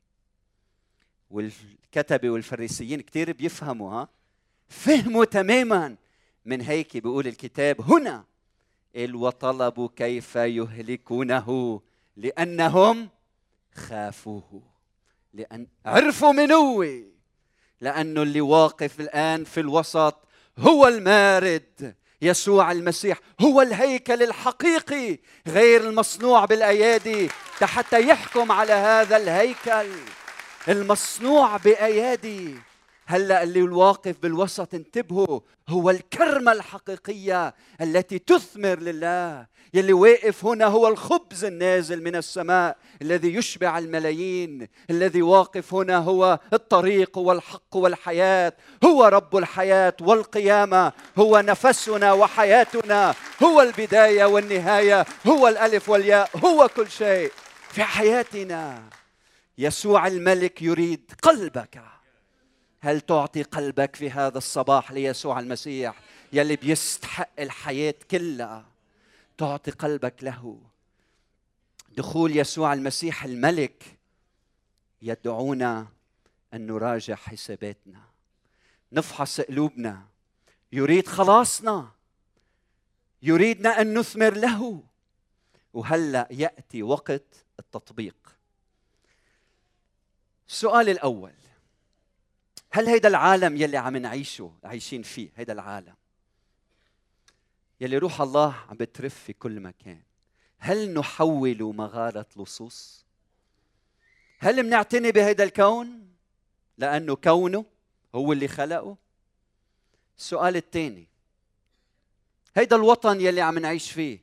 والكتبة 1.30 2.30
والفريسيين 2.30 3.00
كثير 3.00 3.32
بيفهموا 3.32 3.90
ها؟ 3.92 4.08
فهموا 4.68 5.24
تماما 5.24 5.96
من 6.44 6.60
هيك 6.60 6.96
بيقول 6.96 7.26
الكتاب. 7.26 7.80
هنا 7.80 8.24
وطلبوا 8.96 9.88
كيف 9.96 10.36
يهلكونه؟ 10.36 11.80
لأنهم 12.16 13.08
خافوه. 13.74 14.62
لأن 15.32 15.66
عرفوا 15.86 16.32
من 16.32 16.52
هو؟ 16.52 16.86
لأنه 17.80 18.22
اللي 18.22 18.40
واقف 18.40 19.00
الآن 19.00 19.44
في 19.44 19.60
الوسط 19.60 20.28
هو 20.58 20.88
المارد 20.88 21.94
يسوع 22.22 22.72
المسيح 22.72 23.18
هو 23.40 23.62
الهيكل 23.62 24.22
الحقيقي 24.22 25.18
غير 25.48 25.80
المصنوع 25.80 26.44
بالأيادي 26.44 27.30
حتى 27.62 28.08
يحكم 28.08 28.52
على 28.52 28.72
هذا 28.72 29.16
الهيكل 29.16 29.90
المصنوع 30.68 31.56
بأيادي. 31.56 32.54
هلا 33.06 33.42
اللي 33.42 33.60
الواقف 33.60 34.16
بالوسط 34.22 34.74
انتبهوا 34.74 35.40
هو 35.68 35.90
الكرمة 35.90 36.52
الحقيقية 36.52 37.54
التي 37.80 38.18
تثمر 38.18 38.78
لله. 38.78 39.46
يلي 39.74 39.92
واقف 39.92 40.44
هنا 40.44 40.66
هو 40.66 40.88
الخبز 40.88 41.44
النازل 41.44 42.02
من 42.02 42.16
السماء 42.16 42.76
الذي 43.02 43.34
يشبع 43.34 43.78
الملايين. 43.78 44.68
الذي 44.90 45.22
واقف 45.22 45.74
هنا 45.74 45.98
هو 45.98 46.38
الطريق 46.52 47.18
والحق 47.18 47.76
والحياة. 47.76 48.52
هو 48.84 49.04
رب 49.04 49.36
الحياة 49.36 49.96
والقيامة. 50.00 50.92
هو 51.18 51.40
نفسنا 51.40 52.12
وحياتنا. 52.12 53.14
هو 53.42 53.62
البداية 53.62 54.24
والنهاية. 54.24 55.04
هو 55.26 55.48
الألف 55.48 55.88
والياء. 55.88 56.30
هو 56.44 56.68
كل 56.76 56.90
شيء. 56.90 57.32
في 57.68 57.82
حياتنا 57.82 58.82
يسوع 59.58 60.06
الملك 60.06 60.62
يريد 60.62 61.12
قلبك. 61.22 61.93
هل 62.84 63.00
تعطي 63.00 63.42
قلبك 63.42 63.96
في 63.96 64.10
هذا 64.10 64.38
الصباح 64.38 64.92
ليسوع 64.92 65.40
المسيح 65.40 66.00
يلي 66.32 66.56
بيستحق 66.56 67.30
الحياة 67.38 67.94
كلها؟ 68.10 68.66
تعطي 69.38 69.70
قلبك 69.70 70.24
له. 70.24 70.60
دخول 71.96 72.36
يسوع 72.36 72.72
المسيح 72.72 73.24
الملك 73.24 73.98
يدعونا 75.02 75.86
أن 76.54 76.66
نراجع 76.66 77.14
حساباتنا 77.14 78.00
نفحص 78.92 79.40
قلوبنا. 79.40 80.02
يريد 80.72 81.06
خلاصنا. 81.08 81.90
يريدنا 83.22 83.80
أن 83.80 83.98
نثمر 83.98 84.34
له. 84.34 84.82
وهلأ 85.74 86.28
يأتي 86.30 86.82
وقت 86.82 87.46
التطبيق. 87.58 88.16
السؤال 90.48 90.88
الأول. 90.88 91.43
هل 92.74 92.88
هيدا 92.88 93.08
العالم 93.08 93.56
يلي 93.56 93.76
عم 93.76 93.96
نعيشه 93.96 94.52
عايشين 94.64 95.02
فيه 95.02 95.28
هيدا 95.36 95.52
العالم؟ 95.52 95.94
يلي 97.80 97.98
روح 97.98 98.20
الله 98.20 98.54
عم 98.68 98.76
بترف 98.76 99.14
في 99.14 99.32
كل 99.32 99.60
مكان. 99.60 100.02
هل 100.58 100.94
نحول 100.94 101.62
مغارة 101.62 102.26
لصوص؟ 102.36 103.04
هل 104.38 104.62
منعتني 104.62 105.12
بهيدا 105.12 105.44
الكون؟ 105.44 106.08
لأنه 106.78 107.16
كونه 107.16 107.64
هو 108.14 108.32
اللي 108.32 108.48
خلقه؟ 108.48 108.96
السؤال 110.18 110.56
الثاني 110.56 111.06
هيدا 112.56 112.76
الوطن 112.76 113.20
يلي 113.20 113.40
عم 113.40 113.58
نعيش 113.58 113.92
فيه 113.92 114.18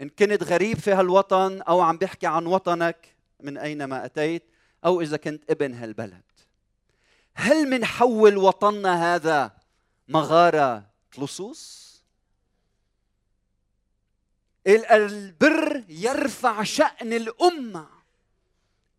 إن 0.00 0.08
كنت 0.08 0.42
غريب 0.42 0.78
في 0.78 0.90
هالوطن 0.92 1.62
أو 1.62 1.80
عم 1.80 1.96
بحكي 1.96 2.26
عن 2.26 2.46
وطنك 2.46 3.14
من 3.40 3.58
أينما 3.58 4.04
أتيت 4.04 4.42
أو 4.84 5.00
إذا 5.00 5.16
كنت 5.16 5.50
ابن 5.50 5.74
هالبلد. 5.74 6.22
هل 7.38 7.70
منحول 7.70 8.36
وطننا 8.36 9.14
هذا 9.14 9.56
مغارة 10.08 10.86
لصوص؟ 11.18 11.86
البر 14.66 15.84
يرفع 15.88 16.62
شأن 16.62 17.12
الأمة. 17.12 17.86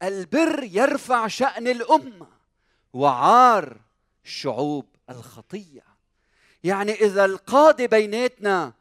البر 0.03 0.63
يرفع 0.63 1.27
شأن 1.27 1.67
الأمة. 1.67 2.27
وعار 2.93 3.77
شعوب 4.23 4.85
الخطية. 5.09 5.83
يعني 6.63 6.91
إذا 6.91 7.25
القادة 7.25 7.85
بيناتنا 7.85 8.73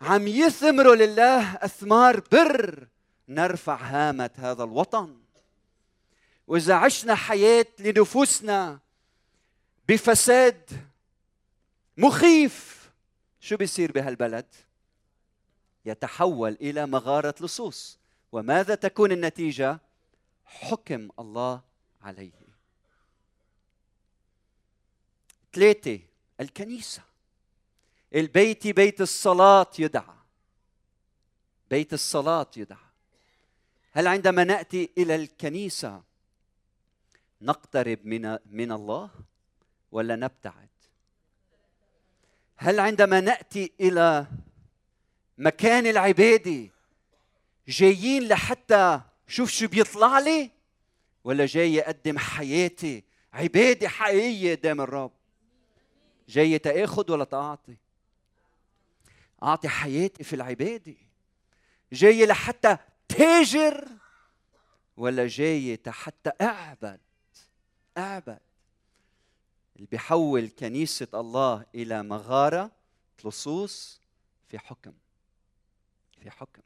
عم 0.00 0.28
يثمروا 0.28 0.94
لله 0.94 1.54
أثمار 1.54 2.20
بر 2.32 2.88
نرفع 3.28 3.76
هامة 3.76 4.30
هذا 4.36 4.64
الوطن. 4.64 5.21
وإذا 6.46 6.74
عشنا 6.74 7.14
حياة 7.14 7.66
لنفوسنا 7.78 8.80
بفساد 9.88 10.70
مخيف 11.96 12.90
شو 13.40 13.56
بيصير 13.56 13.92
بهالبلد؟ 13.92 14.54
يتحول 15.84 16.52
إلى 16.52 16.86
مغارة 16.86 17.34
لصوص. 17.40 17.98
وماذا 18.32 18.74
تكون 18.74 19.12
النتيجة؟ 19.12 19.80
حكم 20.44 21.08
الله 21.18 21.62
عليه. 22.02 22.42
ثلاثة 25.52 26.00
الكنيسة. 26.40 27.02
البيت 28.14 28.66
بيت 28.66 29.00
الصلاة 29.00 29.70
يدعى. 29.78 30.14
بيت 31.70 31.92
الصلاة 31.92 32.50
يدعى. 32.56 32.92
هل 33.92 34.06
عندما 34.06 34.44
نأتي 34.44 34.90
إلى 34.98 35.14
الكنيسة 35.14 36.02
نقترب 37.42 37.98
من 38.04 38.38
من 38.46 38.72
الله 38.72 39.10
ولا 39.92 40.16
نبتعد؟ 40.16 40.68
هل 42.56 42.80
عندما 42.80 43.20
نأتي 43.20 43.72
إلى 43.80 44.26
مكان 45.38 45.86
العباده 45.86 46.68
جايين 47.68 48.28
لحتى 48.28 49.00
شوف 49.26 49.50
شو 49.50 49.68
بيطلع 49.68 50.18
لي 50.18 50.50
ولا 51.24 51.46
جاي 51.46 51.80
أقدم 51.80 52.18
حياتي 52.18 53.04
عبادة 53.32 53.88
حقيقية 53.88 54.54
قدام 54.54 54.80
الرب؟ 54.80 55.12
جاي 56.28 56.58
تأخذ 56.58 57.12
ولا 57.12 57.24
تعطي 57.24 57.76
أعطي 59.42 59.68
حياتي 59.68 60.24
في 60.24 60.36
العباده 60.36 60.94
جاي 61.92 62.26
لحتى 62.26 62.76
تاجر 63.08 63.88
ولا 64.96 65.26
جاي 65.26 65.78
حتى 65.86 66.30
أعبد؟ 66.40 67.00
اعبد 67.98 68.38
اللي 69.76 69.86
بيحول 69.90 70.48
كنيسة 70.58 71.08
الله 71.14 71.64
إلى 71.74 72.02
مغارة 72.02 72.70
لصوص 73.24 74.00
في 74.48 74.58
حكم. 74.58 74.92
في 76.22 76.30
حكم. 76.30 76.62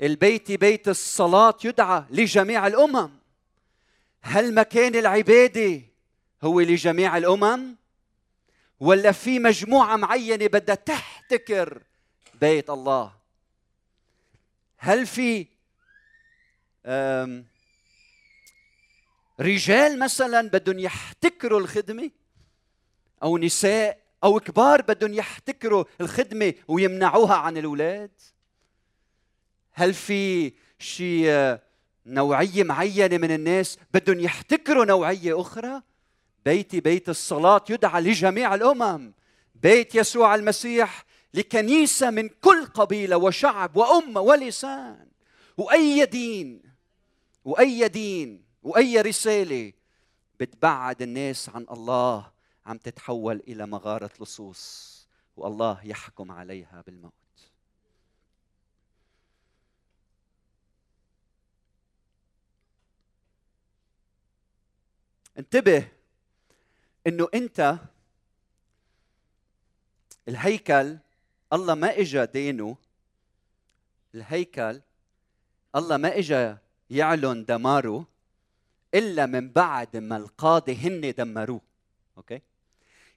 البيت 0.00 0.52
بيت 0.52 0.88
الصلاة 0.88 1.58
يدعى 1.64 2.04
لجميع 2.10 2.66
الأمم. 2.66 3.10
هل 4.22 4.54
مكان 4.54 4.94
العبادة 4.94 5.82
هو 6.44 6.60
لجميع 6.60 7.16
الأمم؟ 7.16 7.76
ولا 8.80 9.12
في 9.12 9.38
مجموعة 9.38 9.96
معينة 9.96 10.46
بدها 10.46 10.74
تحتكر 10.74 11.82
بيت 12.40 12.70
الله؟ 12.70 13.12
هل 14.76 15.06
في 15.06 15.46
رجال 19.40 19.98
مثلا 19.98 20.48
بدهم 20.48 20.78
يحتكروا 20.78 21.60
الخدمة 21.60 22.10
أو 23.22 23.38
نساء 23.38 24.04
أو 24.24 24.40
كبار 24.40 24.82
بدهم 24.82 25.14
يحتكروا 25.14 25.84
الخدمة 26.00 26.54
ويمنعوها 26.68 27.34
عن 27.34 27.56
الأولاد. 27.56 28.10
هل 29.72 29.94
في 29.94 30.52
شيء 30.78 31.58
نوعية 32.06 32.64
معينة 32.64 33.18
من 33.18 33.30
الناس 33.30 33.78
بدهم 33.94 34.20
يحتكروا 34.20 34.84
نوعية 34.84 35.40
أخرى؟ 35.40 35.82
بيتي 36.44 36.80
بيت 36.80 37.08
الصلاة 37.08 37.64
يدعى 37.70 38.00
لجميع 38.00 38.54
الأمم. 38.54 39.12
بيت 39.54 39.94
يسوع 39.94 40.34
المسيح 40.34 41.04
لكنيسة 41.34 42.10
من 42.10 42.28
كل 42.28 42.66
قبيلة 42.66 43.16
وشعب 43.16 43.76
وأمة 43.76 44.20
ولسان. 44.20 45.06
وأي 45.56 46.06
دين 46.06 46.62
وأي 47.44 47.88
دين 47.88 48.43
وأي 48.64 49.00
رسالة 49.00 49.72
بتبعد 50.40 51.02
الناس 51.02 51.48
عن 51.48 51.66
الله 51.70 52.32
عم 52.66 52.78
تتحول 52.78 53.36
إلى 53.48 53.66
مغارة 53.66 54.10
لصوص 54.20 54.94
والله 55.36 55.86
يحكم 55.86 56.30
عليها 56.30 56.82
بالموت. 56.86 57.12
انتبه 65.38 65.88
إنه 67.06 67.28
أنت 67.34 67.78
الهيكل 70.28 70.98
الله 71.52 71.74
ما 71.74 71.98
اجى 72.00 72.26
دينه 72.26 72.76
الهيكل 74.14 74.80
الله 75.76 75.96
ما 75.96 76.18
اجى 76.18 76.56
يعلن 76.90 77.44
دماره 77.44 78.13
إلا 78.94 79.26
من 79.26 79.48
بعد 79.50 79.96
ما 79.96 80.16
القاضي 80.16 80.74
هن 80.74 81.14
دمروه. 81.18 81.60
أوكي؟ 82.16 82.40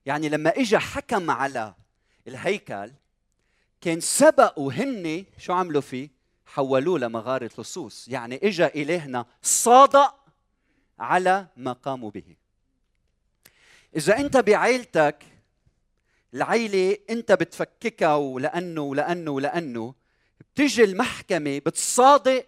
يعني 0.05 0.29
لما 0.29 0.49
اجى 0.49 0.77
حكم 0.77 1.31
على 1.31 1.73
الهيكل 2.27 2.91
كان 3.81 3.99
سبقوا 3.99 4.73
هن 4.73 5.25
شو 5.37 5.53
عملوا 5.53 5.81
فيه؟ 5.81 6.09
حولوه 6.45 6.99
لمغارة 6.99 7.51
لصوص. 7.57 8.07
يعني 8.07 8.39
اجى 8.43 8.65
إلهنا 8.65 9.25
صادق 9.41 10.15
على 10.99 11.47
ما 11.57 11.73
قاموا 11.73 12.11
به. 12.11 12.35
إذا 13.95 14.17
أنت 14.17 14.37
بعائلتك 14.37 15.23
العيلة 16.33 16.97
أنت 17.09 17.31
بتفككها 17.31 18.15
ولأنه 18.15 18.81
ولأنه 18.81 19.31
ولأنه 19.31 19.93
بتيجي 20.39 20.83
المحكمة 20.83 21.59
بتصادق 21.59 22.45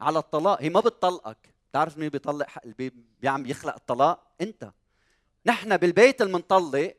على 0.00 0.18
الطلاق. 0.18 0.62
هي 0.62 0.70
ما 0.70 0.80
بتطلقك. 0.80 1.49
بتعرف 1.70 1.98
مين 1.98 2.08
بيطلق 2.08 2.46
بيعم 3.20 3.46
يخلق 3.46 3.74
الطلاق؟ 3.74 4.34
أنت. 4.40 4.72
نحن 5.46 5.76
بالبيت 5.76 6.22
المنطلق 6.22 6.96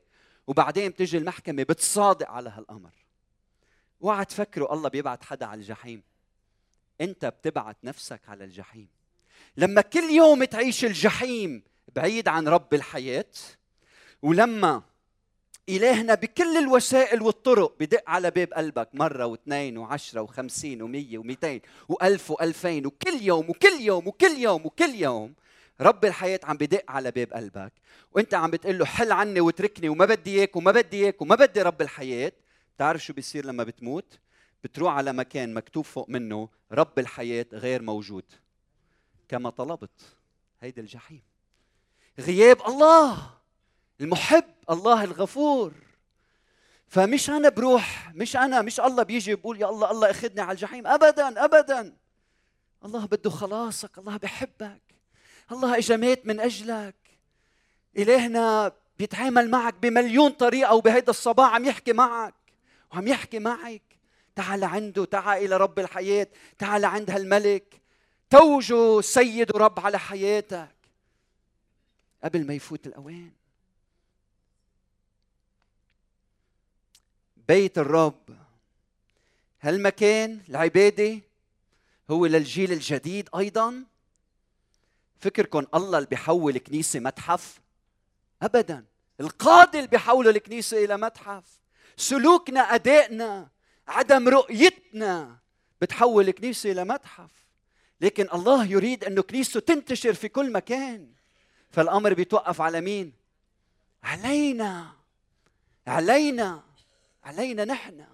وبعدين 0.48 0.92
بتيجي 0.92 1.18
المحكمة 1.18 1.64
بتصادق 1.64 2.30
على 2.30 2.50
هالأمر. 2.50 2.92
اوعى 4.04 4.26
تفكروا 4.26 4.74
الله 4.74 4.90
بيبعت 4.90 5.24
حدا 5.24 5.46
على 5.46 5.60
الجحيم. 5.60 6.04
انت 7.02 7.26
بتبعت 7.26 7.78
نفسك 7.84 8.22
على 8.28 8.44
الجحيم. 8.44 8.88
لما 9.58 9.82
كل 9.82 10.04
يوم 10.04 10.44
تعيش 10.44 10.86
الجحيم 10.86 11.64
بعيد 11.96 12.28
عن 12.28 12.48
رب 12.48 12.74
الحياة 12.74 13.32
ولما 14.22 14.84
إلهنا 15.70 16.16
بكل 16.16 16.58
الوسائل 16.58 17.22
والطرق. 17.22 17.76
بدق 17.80 18.04
على 18.08 18.32
باب 18.32 18.54
قلبك 18.54 18.90
مرة 18.94 19.26
واثنين 19.26 19.78
وعشرة 19.78 20.22
وخمسين 20.22 20.82
ومية 20.82 21.18
ومئتين 21.18 21.62
وألف 21.90 22.32
وألفين 22.32 22.86
وكل 22.86 23.22
يوم 23.22 23.50
وكل 23.50 23.82
يوم 23.82 24.08
وكل 24.08 24.38
يوم 24.38 24.66
وكل 24.66 24.96
يوم. 24.96 25.34
رب 25.82 26.06
الحياة 26.06 26.40
عم 26.44 26.58
بدق 26.58 26.84
على 26.88 27.12
باب 27.12 27.34
قلبك. 27.34 27.74
وأنت 28.12 28.34
عم 28.34 28.52
بتقول 28.52 28.78
له 28.78 28.86
حل 28.86 29.12
عني 29.12 29.40
واتركني 29.40 29.90
وما 29.90 30.06
بدي 30.06 30.40
إياك 30.40 30.56
وما 30.56 30.72
بدي 30.72 31.04
إياك 31.04 31.22
وما 31.22 31.36
بدي 31.36 31.62
رب 31.62 31.82
الحياة. 31.82 32.32
بتعرف 32.76 33.04
شو 33.04 33.14
بيصير 33.14 33.46
لما 33.46 33.64
بتموت؟ 33.64 34.20
بتروح 34.64 34.94
على 34.94 35.14
مكان 35.14 35.54
مكتوب 35.54 35.86
فوق 35.86 36.10
منه 36.10 36.50
رب 36.72 37.00
الحياة 37.00 37.46
غير 37.54 37.82
موجود. 37.82 38.24
كما 39.30 39.50
طلبت. 39.50 40.16
هيدا 40.62 40.82
الجحيم. 40.82 41.22
غياب 42.20 42.58
الله. 42.68 43.41
المحب 44.02 44.46
الله 44.70 45.04
الغفور. 45.04 45.74
فمش 46.88 47.30
أنا 47.30 47.50
بروح 47.50 48.12
مش 48.16 48.36
أنا 48.36 48.62
مش 48.62 48.80
الله 48.80 49.04
بيجي 49.04 49.36
بيقول 49.36 49.62
يا 49.62 49.70
الله 49.70 49.92
الله 49.92 50.10
اخذني 50.10 50.42
على 50.42 50.52
الجحيم. 50.52 50.88
ابدا 50.88 51.46
ابدا. 51.46 51.98
الله 52.86 53.06
بده 53.06 53.30
خلاصك 53.30 53.98
الله 53.98 54.18
بحبك. 54.18 54.82
الله 55.52 55.78
اجى 55.78 55.98
مات 55.98 56.26
من 56.26 56.40
أجلك. 56.40 56.96
إلهنا 57.98 58.72
بيتعامل 59.00 59.50
معك 59.50 59.74
بمليون 59.74 60.32
طريقة 60.32 60.74
وبهيدا 60.74 61.10
الصباح 61.10 61.54
عم 61.54 61.66
يحكي 61.66 61.94
معك. 61.94 62.36
وعم 62.92 63.08
يحكي 63.08 63.40
معك. 63.40 63.82
تعال 64.36 64.64
عنده 64.64 65.06
تعال 65.06 65.46
إلى 65.46 65.58
رب 65.58 65.80
الحياة. 65.80 66.28
تعال 66.58 66.86
عند 66.86 67.12
هالملك. 67.12 67.82
توجه 68.30 69.02
سيد 69.02 69.56
ورب 69.56 69.80
على 69.80 70.00
حياتك. 70.00 70.76
قبل 72.24 72.48
ما 72.48 72.54
يفوت 72.54 72.88
الأوان. 72.88 73.41
بيت 77.52 77.78
الرب. 77.78 78.38
هالمكان 79.62 80.42
العبادة 80.50 81.20
هو 82.12 82.26
للجيل 82.26 82.72
الجديد 82.72 83.30
أيضا؟ 83.38 83.84
فكركم 85.20 85.66
الله 85.76 85.98
اللي 85.98 86.10
بيحول 86.10 86.58
كنيسة 86.58 87.00
متحف؟ 87.00 87.62
أبدا. 88.42 88.86
القاضي 89.20 89.78
اللي 89.78 89.90
بيحول 89.90 90.28
الكنيسة 90.28 90.86
إلى 90.86 90.98
متحف. 90.98 91.44
سلوكنا 91.98 92.60
أدائنا 92.60 93.50
عدم 93.88 94.30
رؤيتنا 94.30 95.38
بتحول 95.82 96.30
الكنيسة 96.30 96.70
لمتحف 96.70 97.32
لكن 98.02 98.28
الله 98.34 98.66
يريد 98.66 99.04
إنه 99.04 99.22
كنيسته 99.22 99.60
تنتشر 99.60 100.14
في 100.14 100.28
كل 100.30 100.52
مكان. 100.52 101.12
فالأمر 101.70 102.14
بيتوقف 102.14 102.62
على 102.62 102.82
مين؟ 102.82 103.14
علينا. 104.04 104.92
علينا. 105.88 106.71
علينا 107.24 107.66
نحن. 107.66 108.06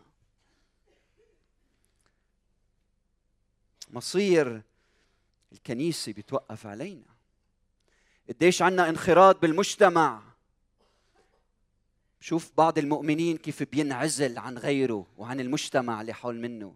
مصير 3.90 4.62
الكنيسة 5.52 6.14
بيتوقف 6.14 6.66
علينا. 6.68 7.06
قديش 8.30 8.62
عنا 8.62 8.90
انخراط 8.90 9.42
بالمجتمع. 9.42 10.22
شوف 12.20 12.52
بعض 12.58 12.78
المؤمنين 12.78 13.38
كيف 13.38 13.64
بينعزل 13.64 14.38
عن 14.38 14.58
غيره 14.58 15.08
وعن 15.18 15.40
المجتمع 15.40 16.02
اللي 16.02 16.14
حول 16.14 16.36
منه. 16.36 16.76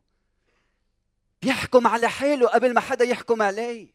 بيحكم 1.42 1.88
على 1.88 2.10
حاله 2.10 2.48
قبل 2.48 2.74
ما 2.74 2.82
حدا 2.82 3.06
يحكم 3.06 3.42
عليه. 3.42 3.88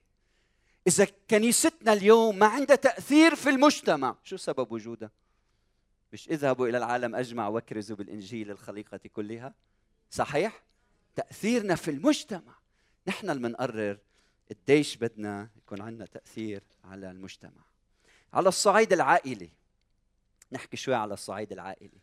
إذا 0.86 1.06
كنيستنا 1.30 1.92
اليوم 1.92 2.38
ما 2.38 2.46
عندها 2.46 2.76
تأثير 2.76 3.34
في 3.34 3.50
المجتمع 3.50 4.16
شو 4.24 4.36
سبب 4.36 4.72
وجودها؟ 4.72 5.10
مش 6.12 6.28
اذهبوا 6.28 6.68
إلى 6.68 6.78
العالم 6.78 7.14
أجمع 7.14 7.48
واكرزوا 7.48 7.96
بالإنجيل 7.96 8.50
الخليقة 8.50 9.00
كلها؟ 9.12 9.54
صحيح؟ 10.10 10.62
تأثيرنا 11.14 11.74
في 11.74 11.90
المجتمع. 11.90 12.54
نحن 13.06 13.30
اللي 13.30 13.48
بنقرر 13.48 13.98
قديش 14.50 14.96
بدنا 14.96 15.50
يكون 15.56 15.80
عندنا 15.80 16.06
تأثير 16.06 16.62
على 16.84 17.10
المجتمع. 17.10 17.64
على 18.32 18.48
الصعيد 18.48 18.92
العائلي. 18.92 19.50
نحكي 20.52 20.76
شوي 20.76 20.94
على 20.94 21.14
الصعيد 21.14 21.52
العائلي. 21.52 22.00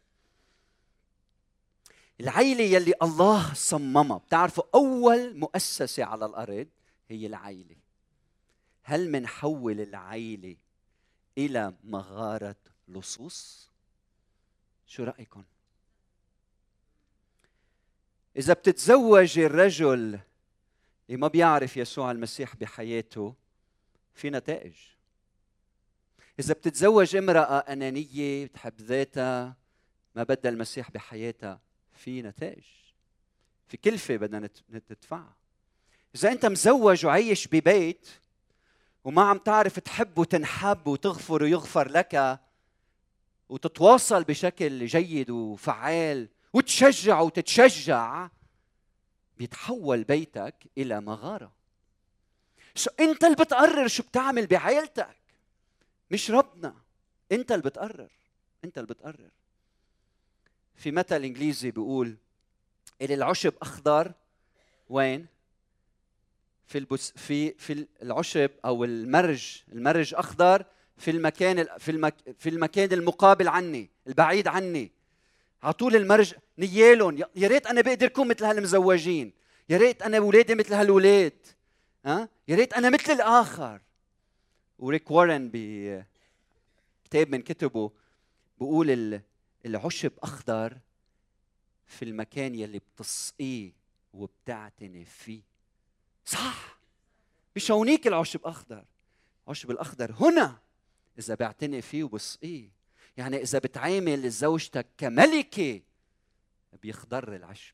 العيلة 2.20 2.64
يلي 2.64 2.94
الله 3.02 3.54
صممها. 3.54 4.18
بتعرفوا 4.18 4.64
أول 4.76 5.38
مؤسسة 5.38 6.04
على 6.04 6.26
الأرض 6.26 6.68
هي 7.10 7.26
العيلة. 7.28 7.76
هل 8.84 9.12
منحول 9.12 9.82
العيلة 9.82 10.56
إلى 11.38 11.74
مغارة 11.84 12.56
لصوص؟ 12.88 13.73
شو 14.94 15.04
رأيكم؟ 15.04 15.44
إذا 18.38 18.54
بتتزوج 18.54 19.40
الرجل 19.40 20.20
اللي 21.10 21.18
ما 21.18 21.28
بيعرف 21.28 21.78
يسوع 21.78 22.12
المسيح 22.12 22.56
بحياته 22.56 23.36
في 24.14 24.30
نتائج. 24.30 24.74
إذا 26.40 26.54
بتتزوج 26.54 27.16
امرأة 27.16 27.58
أنانية 27.58 28.46
بتحب 28.46 28.82
ذاتها 28.82 29.56
ما 30.16 30.24
بدها 30.24 30.52
المسيح 30.52 30.92
بحياتها 30.92 31.62
في 31.92 32.22
نتائج. 32.22 32.66
في 33.68 33.78
كلفة 33.78 34.16
بدنا 34.16 34.50
ندفعها 34.70 35.36
إذا 36.16 36.32
أنت 36.32 36.46
مزوج 36.46 37.06
وعايش 37.06 37.48
ببيت 37.48 38.10
وما 39.04 39.22
عم 39.22 39.38
تعرف 39.38 39.80
تحب 39.80 40.18
وتنحب 40.18 40.88
وتغفر 40.88 41.44
ويغفر 41.44 41.92
لك 41.92 42.43
وتتواصل 43.50 44.24
بشكل 44.24 44.86
جيد 44.86 45.30
وفعال 45.30 46.28
وتشجع 46.54 47.20
وتتشجع 47.20 48.30
بيتحول 49.38 50.04
بيتك 50.04 50.56
إلى 50.78 51.02
مغارة. 51.02 51.52
شو 52.76 52.90
أنت 53.00 53.24
اللي 53.24 53.36
بتقرر 53.36 53.88
شو 53.88 54.04
بتعمل 54.04 54.48
بعائلتك 54.48 55.18
مش 56.12 56.32
ربنا. 56.32 56.76
انت 57.32 57.52
اللي 57.52 57.64
بتقرر 57.64 58.12
انت 58.64 58.78
اللي 58.78 58.88
بتقرر. 58.88 59.32
في 60.76 60.92
مثل 60.92 61.24
إنجليزي 61.24 61.72
بيقول 61.72 62.18
اللي 63.02 63.14
العشب 63.14 63.54
أخضر. 63.62 64.14
وين؟ 64.90 65.28
في 66.66 66.78
البس 66.78 67.12
في 67.12 67.52
في 67.52 67.88
العشب 68.02 68.50
أو 68.66 68.84
المرج 68.84 69.64
المرج 69.72 70.14
أخضر 70.14 70.66
في 70.98 71.12
المكان 71.12 71.68
في 71.78 71.92
المك 71.92 72.16
في 72.40 72.50
المكان 72.50 72.92
المقابل 72.92 73.48
عني 73.48 73.90
البعيد 74.08 74.48
عني. 74.48 74.92
على 75.64 75.74
طول 75.74 75.96
المرج 75.96 76.34
نيالهم. 76.58 77.18
يا 77.36 77.48
ريت 77.48 77.68
أنا 77.68 77.82
بقدر 77.82 78.06
اكون 78.06 78.28
مثل 78.28 78.46
هالمزوجين. 78.46 79.34
يا 79.70 79.78
ريت 79.78 80.02
أنا 80.02 80.18
اولادي 80.18 80.56
مثل 80.56 80.74
هالولاد. 80.74 81.46
ها 82.06 82.30
يا 82.48 82.56
ريت 82.56 82.74
أنا 82.74 82.90
مثل 82.90 83.12
الآخر. 83.12 83.82
وريك 84.80 85.12
وارن 85.12 85.50
بكتاب 85.54 87.30
من 87.30 87.42
كتبه 87.42 87.92
بقول 88.60 89.22
العشب 89.66 90.12
أخضر 90.24 90.78
في 91.86 92.06
المكان 92.06 92.56
يلي 92.56 92.80
بتسقيه 92.80 93.72
وبتعتني 94.14 95.06
فيه. 95.06 95.42
صح. 96.26 96.80
مش 97.56 97.72
هونيك 97.72 98.08
العشب 98.08 98.40
أخضر. 98.46 98.86
العشب 99.48 99.72
الأخضر 99.72 100.16
هنا. 100.20 100.60
إذا 101.20 101.36
بعتني 101.36 101.82
فيه 101.82 102.04
وبسقيه 102.04 102.70
يعني 103.18 103.42
إذا 103.42 103.60
بتعامل 103.60 104.30
زوجتك 104.30 104.88
كملكة 104.98 105.82
بيخضر 106.82 107.36
العشب 107.36 107.74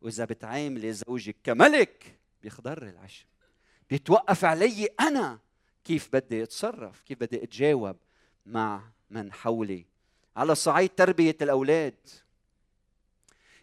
وإذا 0.00 0.24
بتعاملي 0.24 0.92
زوجك 0.92 1.36
كملك 1.44 2.18
بيخضر 2.42 2.82
العشب 2.82 3.26
بيتوقف 3.90 4.44
علي 4.44 4.88
أنا 5.00 5.38
كيف 5.84 6.08
بدي 6.12 6.42
أتصرف 6.42 7.00
كيف 7.00 7.18
بدي 7.20 7.44
أتجاوب 7.44 7.96
مع 8.46 8.82
من 9.10 9.32
حولي. 9.32 9.86
على 10.36 10.54
صعيد 10.54 10.90
تربية 10.96 11.36
الأولاد. 11.42 12.08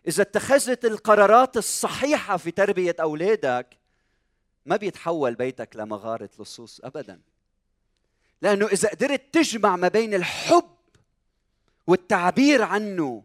إذا 0.07 0.21
اتخذت 0.21 0.85
القرارات 0.85 1.57
الصحيحة 1.57 2.37
في 2.37 2.51
تربية 2.51 2.95
أولادك 2.99 3.77
ما 4.65 4.75
بيتحول 4.75 5.35
بيتك 5.35 5.75
لمغارة 5.75 6.29
لصوص 6.39 6.81
ابدا. 6.83 7.21
لأنه 8.41 8.65
إذا 8.65 8.89
قدرت 8.89 9.33
تجمع 9.33 9.75
ما 9.75 9.87
بين 9.87 10.13
الحب 10.13 10.75
والتعبير 11.87 12.61
عنه 12.61 13.23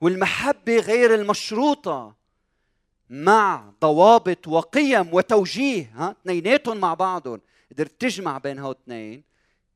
والمحبة 0.00 0.76
غير 0.76 1.14
المشروطة 1.14 2.16
مع 3.10 3.72
ضوابط 3.80 4.48
وقيم 4.48 5.14
وتوجيه 5.14 5.92
ها 5.94 6.10
اثنيناتهم 6.10 6.76
مع 6.76 6.94
بعضهم 6.94 7.40
قدرت 7.72 8.00
تجمع 8.00 8.38
بين 8.38 8.58
هالاثنين 8.58 9.24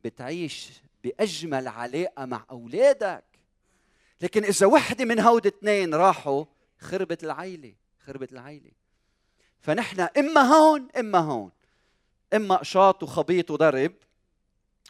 بتعيش 0.05 0.71
بأجمل 1.05 1.69
علاقة 1.69 2.25
مع 2.25 2.45
أولادك. 2.51 3.25
لكن 4.21 4.45
إذا 4.45 4.67
وحدة 4.67 5.05
من 5.05 5.21
هود 5.21 5.47
اثنين 5.47 5.95
راحوا 5.95 6.45
خربت 6.79 7.25
العيلة 7.25 7.75
خربت 8.07 8.33
العيلة. 8.33 8.71
فنحن 9.61 10.01
إما 10.01 10.41
هون 10.41 10.89
إما 10.99 11.19
هون. 11.19 11.51
إما 12.35 12.57
قشاط 12.57 13.03
وخبيط 13.03 13.51
وضرب 13.51 13.93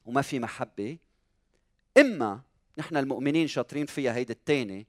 وما 0.09 0.23
في 0.23 0.39
محبة. 0.39 0.99
إما 1.99 2.41
نحن 2.79 2.97
المؤمنين 2.97 3.47
شاطرين 3.47 3.87
فيها 3.87 4.15
هيدي 4.15 4.33
الثانية 4.33 4.87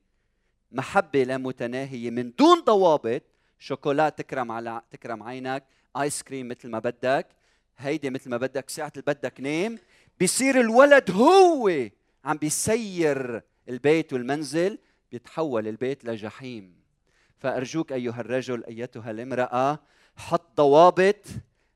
محبة 0.71 1.23
لا 1.23 1.37
متناهية 1.37 2.09
من 2.09 2.31
دون 2.31 2.59
ضوابط. 2.59 3.21
شوكولا 3.59 4.09
تكرم 4.09 4.51
على 4.51 4.81
تكرم 4.91 5.23
عينك 5.23 5.63
آيس 5.97 6.23
كريم 6.23 6.47
مثل 6.47 6.69
ما 6.69 6.79
بدك. 6.79 7.27
هيدي 7.77 8.09
مثل 8.09 8.29
ما 8.29 8.37
بدك 8.37 8.69
ساعة 8.69 8.91
اللي 8.95 9.03
بدك 9.07 9.41
نام. 9.41 9.79
بيصير 10.19 10.59
الولد 10.59 11.11
هو 11.11 11.89
عم 12.25 12.37
بيسير 12.37 13.43
البيت 13.69 14.13
والمنزل 14.13 14.77
بيتحول 15.11 15.67
البيت 15.67 16.05
لجحيم. 16.05 16.75
فأرجوك 17.37 17.91
أيها 17.91 18.21
الرجل 18.21 18.65
أيتها 18.65 19.11
الامراه 19.11 19.79
حط 20.15 20.57
ضوابط 20.57 21.25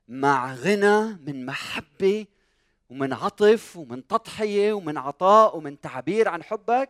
مع 0.08 0.53
غنى 0.53 1.17
من 1.25 1.45
محبة 1.45 2.25
ومن 2.93 3.13
عطف 3.13 3.77
ومن 3.77 4.08
تضحية 4.08 4.73
ومن 4.73 4.97
عطاء 4.97 5.58
ومن 5.58 5.82
تعبير 5.82 6.29
عن 6.29 6.43
حبك 6.43 6.89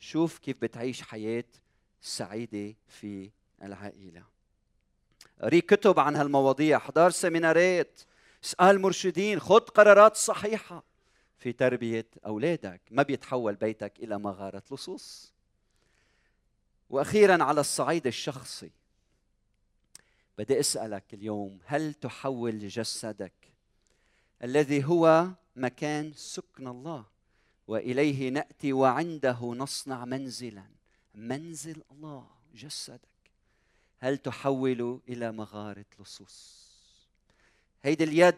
شوف 0.00 0.38
كيف 0.38 0.56
بتعيش 0.62 1.02
حياة 1.02 1.44
سعيدة 2.00 2.74
في 2.88 3.30
العائلة. 3.62 4.22
قري 5.40 5.60
كتب 5.60 6.00
عن 6.00 6.16
هالمواضيع 6.16 6.76
احضر 6.76 7.10
سيمينارات 7.10 8.00
اسال 8.44 8.80
مرشدين 8.80 9.40
خذ 9.40 9.60
قرارات 9.60 10.16
صحيحة 10.16 10.84
في 11.38 11.52
تربية 11.52 12.06
أولادك. 12.26 12.80
ما 12.90 13.02
بيتحول 13.02 13.54
بيتك 13.54 13.92
إلى 13.98 14.18
مغارة 14.18 14.62
لصوص. 14.72 15.32
وأخيرا 16.90 17.42
على 17.42 17.60
الصعيد 17.60 18.06
الشخصي 18.06 18.70
بدي 20.38 20.60
أسألك 20.60 21.14
اليوم 21.14 21.58
هل 21.64 21.94
تحول 21.94 22.68
جسدك 22.68 23.49
الذي 24.44 24.84
هو 24.84 25.30
مكان 25.56 26.12
سكن 26.12 26.66
الله 26.66 27.04
وإليه 27.68 28.28
نأتي 28.28 28.72
وعنده 28.72 29.38
نصنع 29.42 30.04
منزلا 30.04 30.64
منزل 31.14 31.82
الله 31.90 32.30
جسدك. 32.54 33.00
هل 33.98 34.18
تحول 34.18 35.00
إلى 35.08 35.32
مغارة 35.32 35.84
لصوص؟ 36.00 36.70
هيدي 37.82 38.04
اليد 38.04 38.34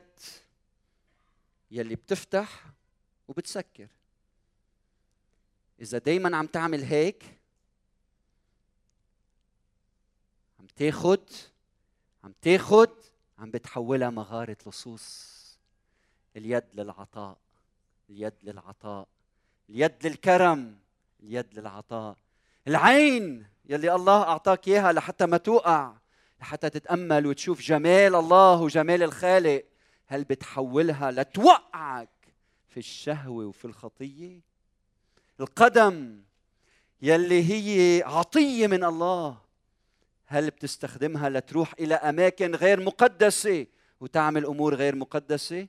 يلي 1.70 1.94
بتفتح 1.94 2.64
وبتسكر. 3.28 3.88
إذا 5.80 5.98
دايما 5.98 6.36
عم 6.36 6.46
تعمل 6.46 6.82
هيك 6.82 7.24
عم 10.60 10.66
تاخد 10.76 11.30
عم 12.24 12.34
تاخد 12.42 12.90
عم 13.38 13.50
بتحولها 13.50 14.10
مغارة 14.10 14.56
لصوص. 14.66 15.31
اليد 16.36 16.64
للعطاء 16.74 17.38
اليد 18.10 18.34
للعطاء 18.42 19.08
اليد 19.70 20.06
للكرم 20.06 20.78
اليد 21.22 21.58
للعطاء. 21.58 22.16
العين 22.68 23.46
يلي 23.64 23.94
الله 23.94 24.22
أعطاك 24.22 24.68
إياها 24.68 24.92
لحتى 24.92 25.26
ما 25.26 25.36
توقع 25.36 25.94
لحتى 26.40 26.70
تتأمل 26.70 27.26
وتشوف 27.26 27.60
جمال 27.60 28.14
الله 28.14 28.62
وجمال 28.62 29.02
الخالق. 29.02 29.64
هل 30.06 30.24
بتحولها 30.24 31.10
لتوقعك 31.10 32.08
في 32.68 32.76
الشهوة 32.76 33.44
وفي 33.44 33.64
الخطية؟ 33.64 34.40
القدم 35.40 36.22
يلي 37.02 37.42
هي 37.52 38.02
عطية 38.02 38.66
من 38.66 38.84
الله 38.84 39.38
هل 40.26 40.50
بتستخدمها 40.50 41.28
لتروح 41.28 41.74
إلى 41.80 41.94
أماكن 41.94 42.54
غير 42.54 42.80
مقدسة 42.80 43.66
وتعمل 44.00 44.46
أمور 44.46 44.74
غير 44.74 44.94
مقدسة؟ 44.96 45.68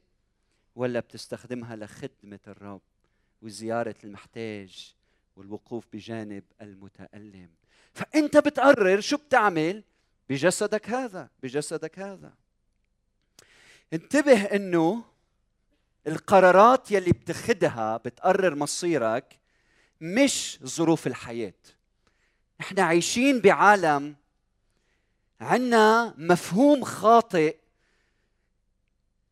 ولا 0.76 1.00
بتستخدمها 1.00 1.76
لخدمة 1.76 2.40
الرب 2.48 2.82
وزيارة 3.42 3.96
المحتاج 4.04 4.96
والوقوف 5.36 5.88
بجانب 5.94 6.44
المتألم. 6.62 7.50
فأنت 7.94 8.38
بتقرر 8.38 9.02
شو 9.02 9.18
بتعمل؟ 9.18 9.84
بجسدك 10.30 10.90
هذا 10.90 11.30
بجسدك 11.44 12.00
هذا. 12.00 12.34
انتبه 13.94 14.44
إنه 14.44 15.04
القرارات 16.08 16.92
يلي 16.92 17.12
بتخدها 17.12 17.98
بتقرر 17.98 18.56
مصيرك 18.56 19.40
مش 20.02 20.60
ظروف 20.64 21.08
الحياة. 21.08 21.54
إحنا 22.62 22.84
عايشين 22.84 23.40
بعالم 23.40 24.16
عندنا 25.42 26.14
مفهوم 26.18 26.84
خاطئ 26.84 27.58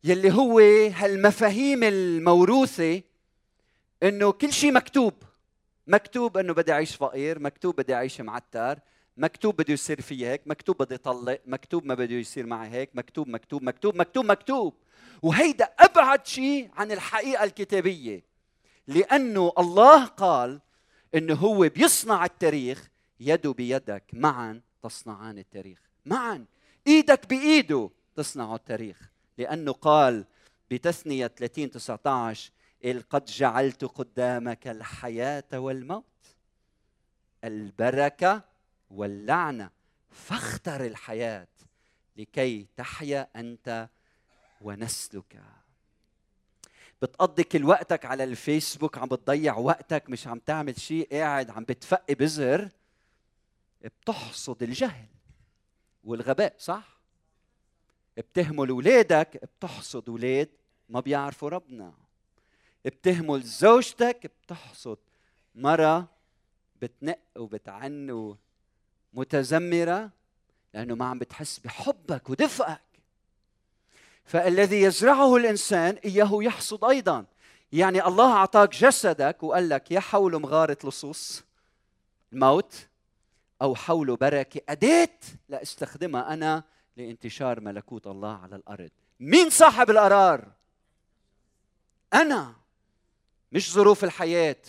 يلي 0.04 0.32
هو 0.32 0.58
هالمفاهيم 0.94 1.82
الموروثة 1.82 3.02
إنه 4.02 4.32
كل 4.32 4.52
شيء 4.52 4.72
مكتوب. 4.72 5.14
مكتوب 5.86 6.36
إنه 6.36 6.52
بدي 6.54 6.72
أعيش 6.72 6.96
فقير 6.96 7.38
مكتوب 7.38 7.76
بدي 7.76 7.94
أعيش 7.94 8.20
معتر 8.20 8.78
مكتوب 9.16 9.56
بده 9.56 9.72
يصير 9.72 10.00
في 10.00 10.26
هيك 10.26 10.42
مكتوب 10.46 10.82
بدي 10.82 10.96
طلق 10.96 11.40
مكتوب 11.46 11.84
ما 11.86 11.94
بده 11.94 12.14
يصير 12.14 12.46
معي 12.46 12.68
هيك 12.68 12.90
مكتوب 12.94 13.28
مكتوب 13.28 13.62
مكتوب 13.62 13.96
مكتوب 13.96 14.24
مكتوب. 14.24 14.74
وهيدا 15.22 15.64
أبعد 15.64 16.26
شيء 16.26 16.70
عن 16.76 16.92
الحقيقة 16.92 17.44
الكتابية. 17.44 18.24
لأنه 18.86 19.52
الله 19.58 20.04
قال 20.04 20.60
إنه 21.14 21.34
هو 21.34 21.68
بيصنع 21.68 22.24
التاريخ 22.24 22.90
يده 23.20 23.52
بيدك 23.52 24.04
معا 24.12 24.60
تصنعان 24.82 25.38
التاريخ. 25.38 25.78
معا. 26.06 26.44
إيدك 26.86 27.26
بإيده 27.28 27.90
تصنع 28.16 28.54
التاريخ. 28.54 29.11
لأنه 29.38 29.72
قال 29.72 30.24
بتثنية 30.70 31.26
30 31.26 31.70
19 31.70 32.52
قد 33.10 33.24
جعلت 33.24 33.84
قدامك 33.84 34.68
الحياة 34.68 35.44
والموت 35.52 36.04
البركة 37.44 38.42
واللعنة 38.90 39.70
فاختر 40.10 40.86
الحياة 40.86 41.48
لكي 42.16 42.66
تحيا 42.76 43.28
أنت 43.36 43.88
ونسلك. 44.60 45.42
بتقضي 47.02 47.44
كل 47.44 47.64
وقتك 47.64 48.04
على 48.04 48.24
الفيسبوك 48.24 48.98
عم 48.98 49.08
بتضيع 49.08 49.56
وقتك 49.56 50.10
مش 50.10 50.26
عم 50.26 50.38
تعمل 50.38 50.80
شيء 50.80 51.08
قاعد 51.12 51.50
عم 51.50 51.64
بتفقي 51.64 52.14
بزر 52.14 52.68
بتحصد 53.82 54.62
الجهل 54.62 55.06
والغباء 56.04 56.54
صح؟ 56.58 57.01
بتهمل 58.16 58.68
اولادك 58.68 59.40
بتحصد 59.42 60.08
أولاد 60.08 60.48
ما 60.88 61.00
بيعرفوا 61.00 61.48
ربنا. 61.48 61.92
بتهمل 62.84 63.42
زوجتك 63.42 64.32
بتحصد 64.44 64.98
مرة 65.54 66.08
بتنق 66.82 67.18
وبتعن 67.36 68.36
متذمرة 69.12 70.10
لأنه 70.74 70.94
ما 70.94 71.04
عم 71.04 71.18
بتحس 71.18 71.58
بحبك 71.58 72.30
ودفئك. 72.30 72.80
فالذي 74.24 74.82
يزرعه 74.82 75.36
الإنسان 75.36 75.94
إياه 75.94 76.30
يحصد 76.32 76.84
أيضا. 76.84 77.24
يعني 77.72 78.06
الله 78.06 78.32
أعطاك 78.32 78.70
جسدك 78.76 79.42
وقال 79.42 79.68
لك 79.68 79.90
يا 79.90 80.00
حول 80.00 80.40
مغارة 80.40 80.78
لصوص 80.84 81.44
الموت 82.32 82.88
أو 83.62 83.74
حول 83.74 84.16
بركة 84.16 84.60
أداة 84.68 85.18
لأستخدمها. 85.48 86.32
أنا 86.32 86.64
لانتشار 86.96 87.60
ملكوت 87.60 88.06
الله 88.06 88.38
على 88.42 88.56
الأرض. 88.56 88.90
مين 89.20 89.50
صاحب 89.50 89.90
القرار؟ 89.90 90.48
أنا. 92.14 92.54
مش 93.52 93.72
ظروف 93.72 94.04
الحياة 94.04 94.62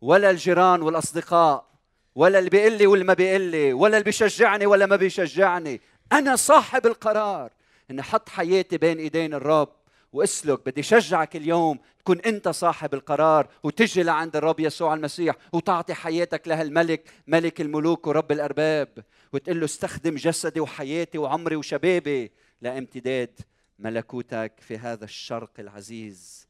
ولا 0.00 0.30
الجيران 0.30 0.82
والأصدقاء 0.82 1.70
ولا 2.14 2.38
اللي 2.38 2.50
بيقول 2.50 2.72
لي 2.78 2.86
واللي 2.86 3.04
ما 3.04 3.14
بيقول 3.14 3.40
لي 3.40 3.72
ولا 3.72 3.96
اللي 3.96 4.04
بيشجعني 4.04 4.66
ولا 4.66 4.86
ما 4.86 4.96
بيشجعني. 4.96 5.80
أنا 6.12 6.36
صاحب 6.36 6.86
القرار 6.86 7.52
اني 7.90 8.00
أحط 8.00 8.28
حياتي 8.28 8.78
بين 8.78 8.98
إيدين 8.98 9.34
الرب. 9.34 9.68
واسلك 10.12 10.66
بدي 10.66 10.82
شجعك 10.82 11.36
اليوم 11.36 11.78
تكون 11.98 12.20
أنت 12.20 12.48
صاحب 12.48 12.94
القرار 12.94 13.48
وتجي 13.62 14.02
لعند 14.02 14.36
الرب 14.36 14.60
يسوع 14.60 14.94
المسيح 14.94 15.36
وتعطي 15.52 15.94
حياتك 15.94 16.48
لهالملك 16.48 17.10
ملك 17.26 17.60
الملوك 17.60 18.06
ورب 18.06 18.32
الأرباب 18.32 19.04
وتقول 19.32 19.58
له 19.58 19.64
استخدم 19.64 20.14
جسدي 20.14 20.60
وحياتي 20.60 21.18
وعمري 21.18 21.56
وشبابي 21.56 22.32
لامتداد 22.60 23.40
ملكوتك 23.78 24.52
في 24.60 24.78
هذا 24.78 25.04
الشرق 25.04 25.50
العزيز. 25.58 26.48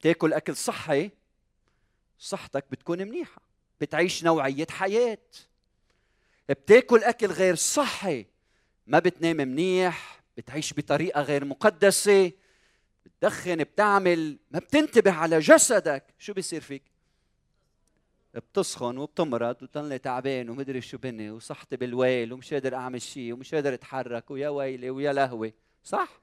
تاكل 0.00 0.32
أكل 0.32 0.56
صحي 0.56 1.10
صحتك 2.18 2.64
بتكون 2.70 2.98
منيحة 2.98 3.42
بتعيش 3.80 4.24
نوعية 4.24 4.66
حياة. 4.70 5.18
بتاكل 6.48 7.04
أكل 7.04 7.26
غير 7.26 7.54
صحي 7.54 8.26
ما 8.86 8.98
بتنام 8.98 9.36
منيح 9.36 10.17
بتعيش 10.38 10.74
بطريقة 10.74 11.22
غير 11.22 11.44
مقدسة 11.44 12.32
بتدخن 13.04 13.56
بتعمل 13.56 14.38
ما 14.50 14.58
بتنتبه 14.58 15.12
على 15.12 15.38
جسدك. 15.38 16.04
شو 16.18 16.32
بيصير 16.32 16.60
فيك؟ 16.60 16.82
بتسخن 18.34 18.98
وبتمرض 18.98 19.62
وتضلني 19.62 19.98
تعبان 19.98 20.50
ومدري 20.50 20.80
شو 20.80 20.98
بني 20.98 21.30
وصحتي 21.30 21.76
بالويل 21.76 22.32
ومش 22.32 22.54
قادر 22.54 22.74
أعمل 22.74 23.02
شيء 23.02 23.32
ومش 23.32 23.54
قادر 23.54 23.74
أتحرك 23.74 24.30
ويا 24.30 24.48
ويلي 24.48 24.90
ويا 24.90 25.12
لهوي 25.12 25.54
صح؟ 25.84 26.20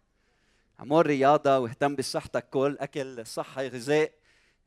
عمول 0.80 1.06
رياضة 1.06 1.60
واهتم 1.60 1.95
بصحتك 1.95 2.49
كل 2.49 2.78
أكل 2.80 3.25
صحي 3.25 3.67
غذاء 3.67 4.12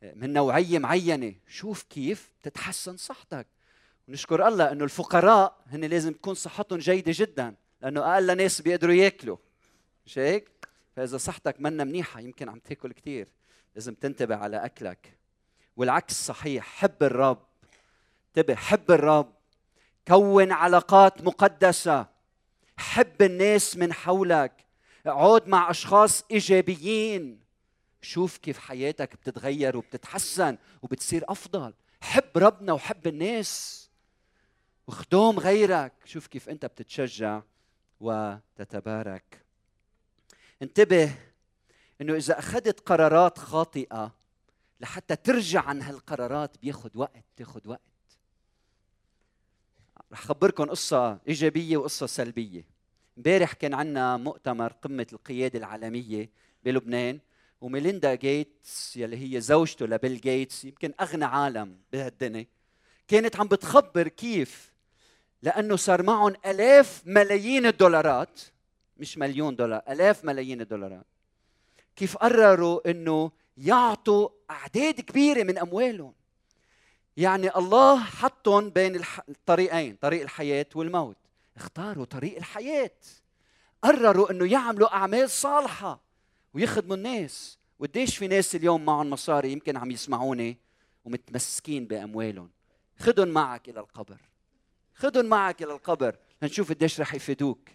من 0.02 0.32
نوعية 0.32 0.78
معينة. 0.78 1.34
شوف 1.46 1.82
كيف 1.82 2.32
تتحسن 2.42 2.96
صحتك. 2.96 3.46
ونشكر 4.08 4.48
الله 4.48 4.72
إنه 4.72 4.84
الفقراء 4.84 5.64
هن 5.66 5.84
لازم 5.84 6.12
تكون 6.12 6.34
صحتهم 6.34 6.78
جيدة 6.78 7.12
جدا. 7.14 7.54
لأنه 7.80 8.14
أقل 8.14 8.36
ناس 8.36 8.60
بيقدروا 8.60 8.94
ياكلوا. 8.94 9.36
مش 10.06 10.18
هيك؟ 10.18 10.68
فإذا 10.96 11.16
صحتك 11.16 11.60
منا 11.60 11.84
منيحة 11.84 12.20
يمكن 12.20 12.48
عم 12.48 12.58
تاكل 12.58 12.92
كثير 12.92 13.28
لازم 13.74 13.94
تنتبه 13.94 14.36
على 14.36 14.56
أكلك. 14.64 15.18
والعكس 15.76 16.26
صحيح 16.26 16.64
حب 16.64 17.02
الرب. 17.02 17.46
انتبه 18.28 18.54
حب 18.54 18.90
الرب. 18.90 19.32
كون 20.08 20.52
علاقات 20.52 21.22
مقدسة. 21.22 22.06
حب 22.76 23.22
الناس 23.22 23.76
من 23.76 23.92
حولك. 23.92 24.64
اقعد 25.06 25.48
مع 25.48 25.70
أشخاص 25.70 26.24
إيجابيين. 26.30 27.40
شوف 28.02 28.38
كيف 28.38 28.58
حياتك 28.58 29.16
بتتغير 29.16 29.76
وبتتحسن 29.76 30.58
وبتصير 30.82 31.24
أفضل. 31.28 31.74
حب 32.00 32.38
ربنا 32.38 32.72
وحب 32.72 33.06
الناس. 33.06 33.90
وخدوم 34.86 35.38
غيرك. 35.38 35.92
شوف 36.04 36.26
كيف 36.26 36.48
أنت 36.48 36.66
بتتشجع. 36.66 37.42
وتتبارك. 38.00 39.44
انتبه 40.62 41.14
إنه 42.00 42.16
إذا 42.16 42.38
أخذت 42.38 42.80
قرارات 42.80 43.38
خاطئة 43.38 44.14
لحتى 44.80 45.16
ترجع 45.16 45.60
عن 45.60 45.82
هالقرارات 45.82 46.58
بياخذ 46.58 46.90
وقت 46.94 47.24
تاخذ 47.36 47.68
وقت. 47.68 47.80
رح 50.12 50.20
خبركم 50.20 50.64
قصة 50.64 51.18
إيجابية 51.28 51.76
وقصة 51.76 52.06
سلبية. 52.06 52.64
امبارح 53.18 53.52
كان 53.52 53.74
عندنا 53.74 54.16
مؤتمر 54.16 54.72
قمة 54.72 55.06
القيادة 55.12 55.58
العالمية 55.58 56.30
بلبنان 56.64 57.20
وميليندا 57.60 58.14
جيتس 58.14 58.96
يلي 58.96 59.36
هي 59.36 59.40
زوجته 59.40 59.86
لبيل 59.86 60.20
جيتس 60.20 60.64
يمكن 60.64 60.94
أغنى 61.00 61.24
عالم 61.24 61.78
بهالدنيا 61.92 62.46
كانت 63.08 63.36
عم 63.36 63.48
بتخبر 63.48 64.08
كيف 64.08 64.72
لأنه 65.42 65.76
صار 65.76 66.02
معهم 66.02 66.34
ألاف 66.46 67.02
ملايين 67.06 67.66
الدولارات 67.66 68.40
مش 68.96 69.18
مليون 69.18 69.56
دولار 69.56 69.82
ألاف 69.88 70.24
ملايين 70.24 70.60
الدولارات. 70.60 71.06
كيف 71.96 72.16
قرروا 72.16 72.90
أنه 72.90 73.30
يعطوا 73.56 74.28
أعداد 74.50 75.00
كبيرة 75.00 75.42
من 75.42 75.58
أموالهم؟ 75.58 76.12
يعني 77.16 77.56
الله 77.56 78.00
حطهم 78.00 78.70
بين 78.70 79.02
الطريقين 79.28 79.96
طريق 80.00 80.22
الحياة 80.22 80.66
والموت. 80.74 81.16
اختاروا 81.56 82.04
طريق 82.04 82.36
الحياة. 82.36 82.90
قرروا 83.82 84.30
أنه 84.30 84.52
يعملوا 84.52 84.94
أعمال 84.94 85.30
صالحة 85.30 86.00
ويخدموا 86.54 86.96
الناس. 86.96 87.58
وقديش 87.78 88.16
في 88.16 88.28
ناس 88.28 88.54
اليوم 88.54 88.84
معهم 88.84 89.10
مصاري 89.10 89.52
يمكن 89.52 89.76
عم 89.76 89.90
يسمعوني 89.90 90.58
ومتمسكين 91.04 91.86
بأموالهم. 91.86 92.50
خدهم 92.98 93.28
معك 93.28 93.68
إلى 93.68 93.80
القبر. 93.80 94.27
خذهم 94.98 95.26
معك 95.26 95.62
إلى 95.62 95.72
القبر 95.72 96.16
لنشوف 96.42 96.70
قديش 96.70 97.00
رح 97.00 97.14
يفيدوك. 97.14 97.68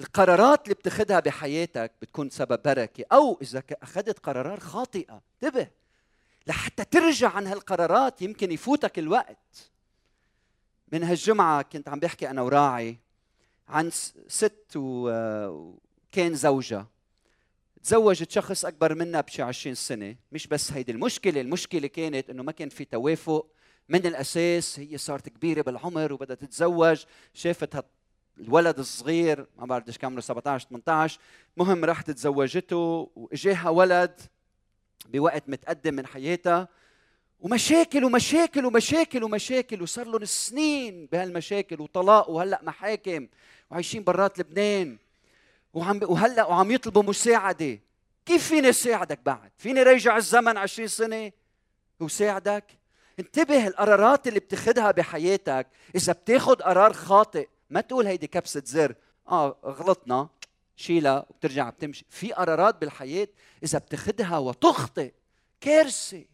القرارات 0.00 0.64
اللي 0.64 0.74
بتاخذها 0.74 1.20
بحياتك 1.20 1.92
بتكون 2.02 2.30
سبب 2.30 2.62
بركة 2.62 3.04
أو 3.12 3.38
إذا 3.42 3.62
أخذت 3.82 4.18
قرارات 4.18 4.62
خاطئة. 4.62 5.22
انتبه. 5.34 5.68
لحتى 6.46 6.84
ترجع 6.84 7.28
عن 7.28 7.46
هالقرارات 7.46 8.22
يمكن 8.22 8.52
يفوتك 8.52 8.98
الوقت. 8.98 9.70
من 10.92 11.02
هالجمعة 11.02 11.62
كنت 11.62 11.88
عم 11.88 12.00
بحكي 12.00 12.30
أنا 12.30 12.42
وراعي 12.42 12.98
عن 13.68 13.90
ست 14.28 14.72
وكان 14.76 16.34
زوجها 16.34 16.86
تزوجت 17.82 18.30
شخص 18.30 18.64
أكبر 18.64 18.94
منها 18.94 19.20
بشي 19.20 19.42
20 19.42 19.74
سنة. 19.74 20.16
مش 20.32 20.46
بس 20.46 20.72
هيدي 20.72 20.92
المشكلة 20.92 21.40
المشكلة 21.40 21.86
كانت 21.86 22.30
إنه 22.30 22.42
ما 22.42 22.52
كان 22.52 22.68
في 22.68 22.84
توافق. 22.84 23.46
من 23.88 24.06
الأساس 24.06 24.80
هي 24.80 24.98
صارت 24.98 25.28
كبيرة 25.28 25.62
بالعمر 25.62 26.12
وبدها 26.12 26.36
تتزوج 26.36 27.04
شافت 27.34 27.84
الولد 28.38 28.78
الصغير 28.78 29.46
ما 29.58 29.66
بعرف 29.66 29.82
قديش 29.84 29.98
كان 29.98 30.20
17 30.20 30.68
18 30.68 31.20
مهم 31.56 31.84
راحت 31.84 32.10
تزوجته 32.10 33.10
وإجاها 33.16 33.68
ولد 33.68 34.20
بوقت 35.08 35.48
متقدم 35.48 35.94
من 35.94 36.06
حياتها 36.06 36.68
ومشاكل 37.40 38.04
ومشاكل 38.04 38.64
ومشاكل 38.66 39.24
ومشاكل 39.24 39.82
وصار 39.82 40.06
لهم 40.06 40.24
سنين 40.24 41.06
بهالمشاكل 41.06 41.80
وطلاق 41.80 42.30
وهلأ 42.30 42.60
محاكم 42.62 43.28
وعايشين 43.70 44.04
برات 44.04 44.38
لبنان 44.38 44.98
وعم 45.74 46.00
وهلأ 46.02 46.44
وعم 46.44 46.70
يطلبوا 46.70 47.02
مساعدة 47.02 47.80
كيف 48.26 48.48
فيني 48.48 48.72
ساعدك 48.72 49.18
بعد؟ 49.26 49.50
فيني 49.58 49.82
رجع 49.82 50.16
الزمن 50.16 50.56
20 50.56 50.88
سنة 50.88 51.32
وساعدك؟ 52.00 52.64
انتبه 53.18 53.66
القرارات 53.66 54.28
اللي 54.28 54.40
بتاخذها 54.40 54.90
بحياتك. 54.90 55.66
إذا 55.94 56.12
بتاخذ 56.12 56.54
قرار 56.54 56.92
خاطئ 56.92 57.48
ما 57.70 57.80
تقول 57.80 58.06
هيدي 58.06 58.26
كبسة 58.26 58.62
زر. 58.66 58.94
آه 59.28 59.56
غلطنا. 59.64 60.28
شيلها 60.76 61.26
وبترجع 61.30 61.70
بتمشي. 61.70 62.06
في 62.10 62.32
قرارات 62.32 62.80
بالحياة 62.80 63.28
إذا 63.62 63.78
بتاخذها 63.78 64.38
وتخطئ. 64.38 65.12
كارثة. 65.60 66.24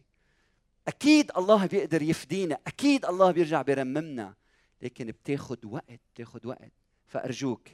أكيد 0.87 1.31
الله 1.37 1.65
بيقدر 1.65 2.01
يفدينا. 2.01 2.57
أكيد 2.67 3.05
الله 3.05 3.31
بيرجع 3.31 3.61
بيرممنا. 3.61 4.33
لكن 4.81 5.07
بتاخذ 5.07 5.57
وقت 5.65 5.99
بتاخذ 6.13 6.47
وقت. 6.47 6.71
فأرجوك 7.07 7.67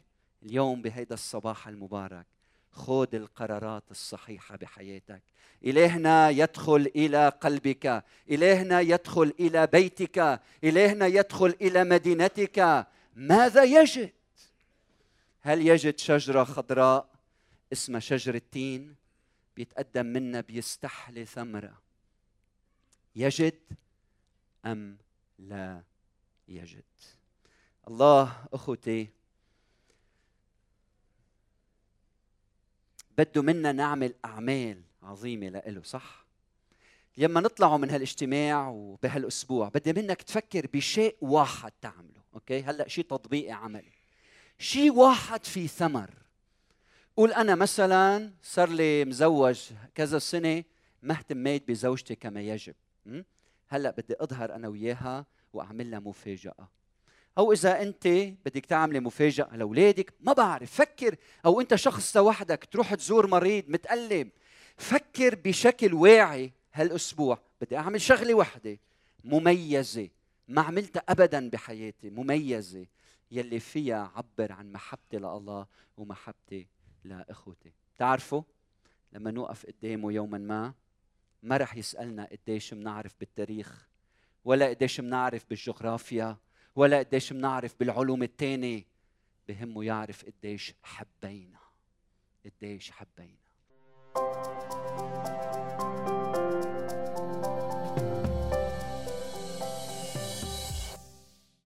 اليوم 0.43 0.81
بهيدا 0.81 1.13
الصباح 1.13 1.67
المبارك 1.67 2.25
خذ 2.71 3.15
القرارات 3.15 3.83
الصحيحة 3.91 4.55
بحياتك. 4.55 5.21
إلهنا 5.65 6.29
يدخل 6.29 6.91
إلى 6.95 7.29
قلبك. 7.29 8.03
إلهنا 8.29 8.81
يدخل 8.81 9.33
إلى 9.39 9.67
بيتك. 9.67 10.41
إلهنا 10.63 11.07
يدخل 11.07 11.55
إلى 11.61 11.83
مدينتك. 11.83 12.87
ماذا 13.15 13.63
يجد؟ 13.63 14.11
هل 15.41 15.67
يجد 15.67 15.99
شجرة 15.99 16.43
خضراء 16.43 17.09
اسمها 17.73 17.99
شجره 17.99 18.41
تين 18.51 18.95
بيتقدم 19.55 20.05
منا 20.05 20.41
بيستحلي 20.41 21.25
ثمرة. 21.25 21.81
يجد 23.15 23.59
أم 24.65 24.97
لا 25.39 25.83
يجد؟ 26.47 26.83
الله 27.87 28.45
أخوتي 28.53 29.09
بده 33.19 33.41
منا 33.41 33.71
نعمل 33.71 34.13
أعمال 34.25 34.81
عظيمة 35.03 35.49
لإله 35.49 35.81
صح؟ 35.81 36.25
لما 37.17 37.41
نطلعوا 37.41 37.77
من 37.77 37.89
هالاجتماع 37.89 38.69
وبهالأسبوع 38.69 39.69
بدي 39.69 39.93
منك 39.93 40.21
تفكر 40.21 40.67
بشيء 40.73 41.15
واحد 41.21 41.71
تعمله 41.81 42.21
أوكي؟ 42.33 42.61
هلأ 42.61 42.87
شيء 42.87 43.03
تطبيقي 43.05 43.51
عملي. 43.51 43.91
شيء 44.59 44.91
واحد 44.91 45.45
في 45.45 45.67
ثمر. 45.67 46.09
قول 47.17 47.33
أنا 47.33 47.55
مثلا 47.55 48.31
صار 48.43 48.69
لي 48.69 49.05
مزوج 49.05 49.61
كذا 49.95 50.19
سنة 50.19 50.63
ما 51.03 51.13
اهتميت 51.13 51.67
بزوجتي 51.67 52.15
كما 52.15 52.41
يجب 52.41 52.75
هلأ 53.67 53.91
بدي 53.91 54.15
أظهر 54.19 54.55
أنا 54.55 54.67
وياها 54.67 55.25
وأعمل 55.53 55.91
لها 55.91 55.99
مفاجأة. 55.99 56.69
أو 57.37 57.53
إذا 57.53 57.81
أنت 57.81 58.07
بدك 58.45 58.65
تعملي 58.65 58.99
مفاجأة 58.99 59.55
لأولادك 59.55 60.13
ما 60.19 60.33
بعرف 60.33 60.71
فكر. 60.71 61.15
أو 61.45 61.61
أنت 61.61 61.75
شخص 61.75 62.17
لوحدك 62.17 62.65
تروح 62.71 62.93
تزور 62.93 63.27
مريض 63.27 63.63
متألم 63.67 64.31
فكر 64.77 65.35
بشكل 65.35 65.93
واعي 65.93 66.53
هالأسبوع. 66.73 67.39
بدي 67.61 67.77
أعمل 67.77 68.01
شغلة 68.01 68.33
وحدة 68.33 68.79
مميزة 69.23 70.09
ما 70.47 70.61
عملتها 70.61 71.03
ابدا 71.09 71.49
بحياتي 71.49 72.09
مميزة 72.09 72.85
يلي 73.31 73.59
فيها 73.59 74.11
عبر 74.15 74.51
عن 74.51 74.71
محبتي 74.71 75.17
لله 75.17 75.67
ومحبتي 75.97 76.67
لإخوتي. 77.03 77.71
بتعرفوا؟ 77.95 78.41
لما 79.13 79.31
نوقف 79.31 79.65
قدامه 79.65 80.13
يوما 80.13 80.37
ما 80.37 80.73
ما 81.43 81.57
رح 81.57 81.77
يسألنا 81.77 82.29
قديش 82.31 82.73
بنعرف 82.73 83.15
بالتاريخ 83.19 83.87
ولا 84.45 84.69
قديش 84.69 85.01
بنعرف 85.01 85.45
بالجغرافيا 85.49 86.37
ولا 86.79 86.99
قديش 86.99 87.33
بنعرف 87.33 87.75
بالعلوم 87.79 88.23
الثانية 88.23 88.85
بهمه 89.47 89.83
يعرف 89.83 90.25
قديش 90.25 90.73
حبينا 90.83 91.59
قديش 92.45 92.91
حبينا. 92.91 94.78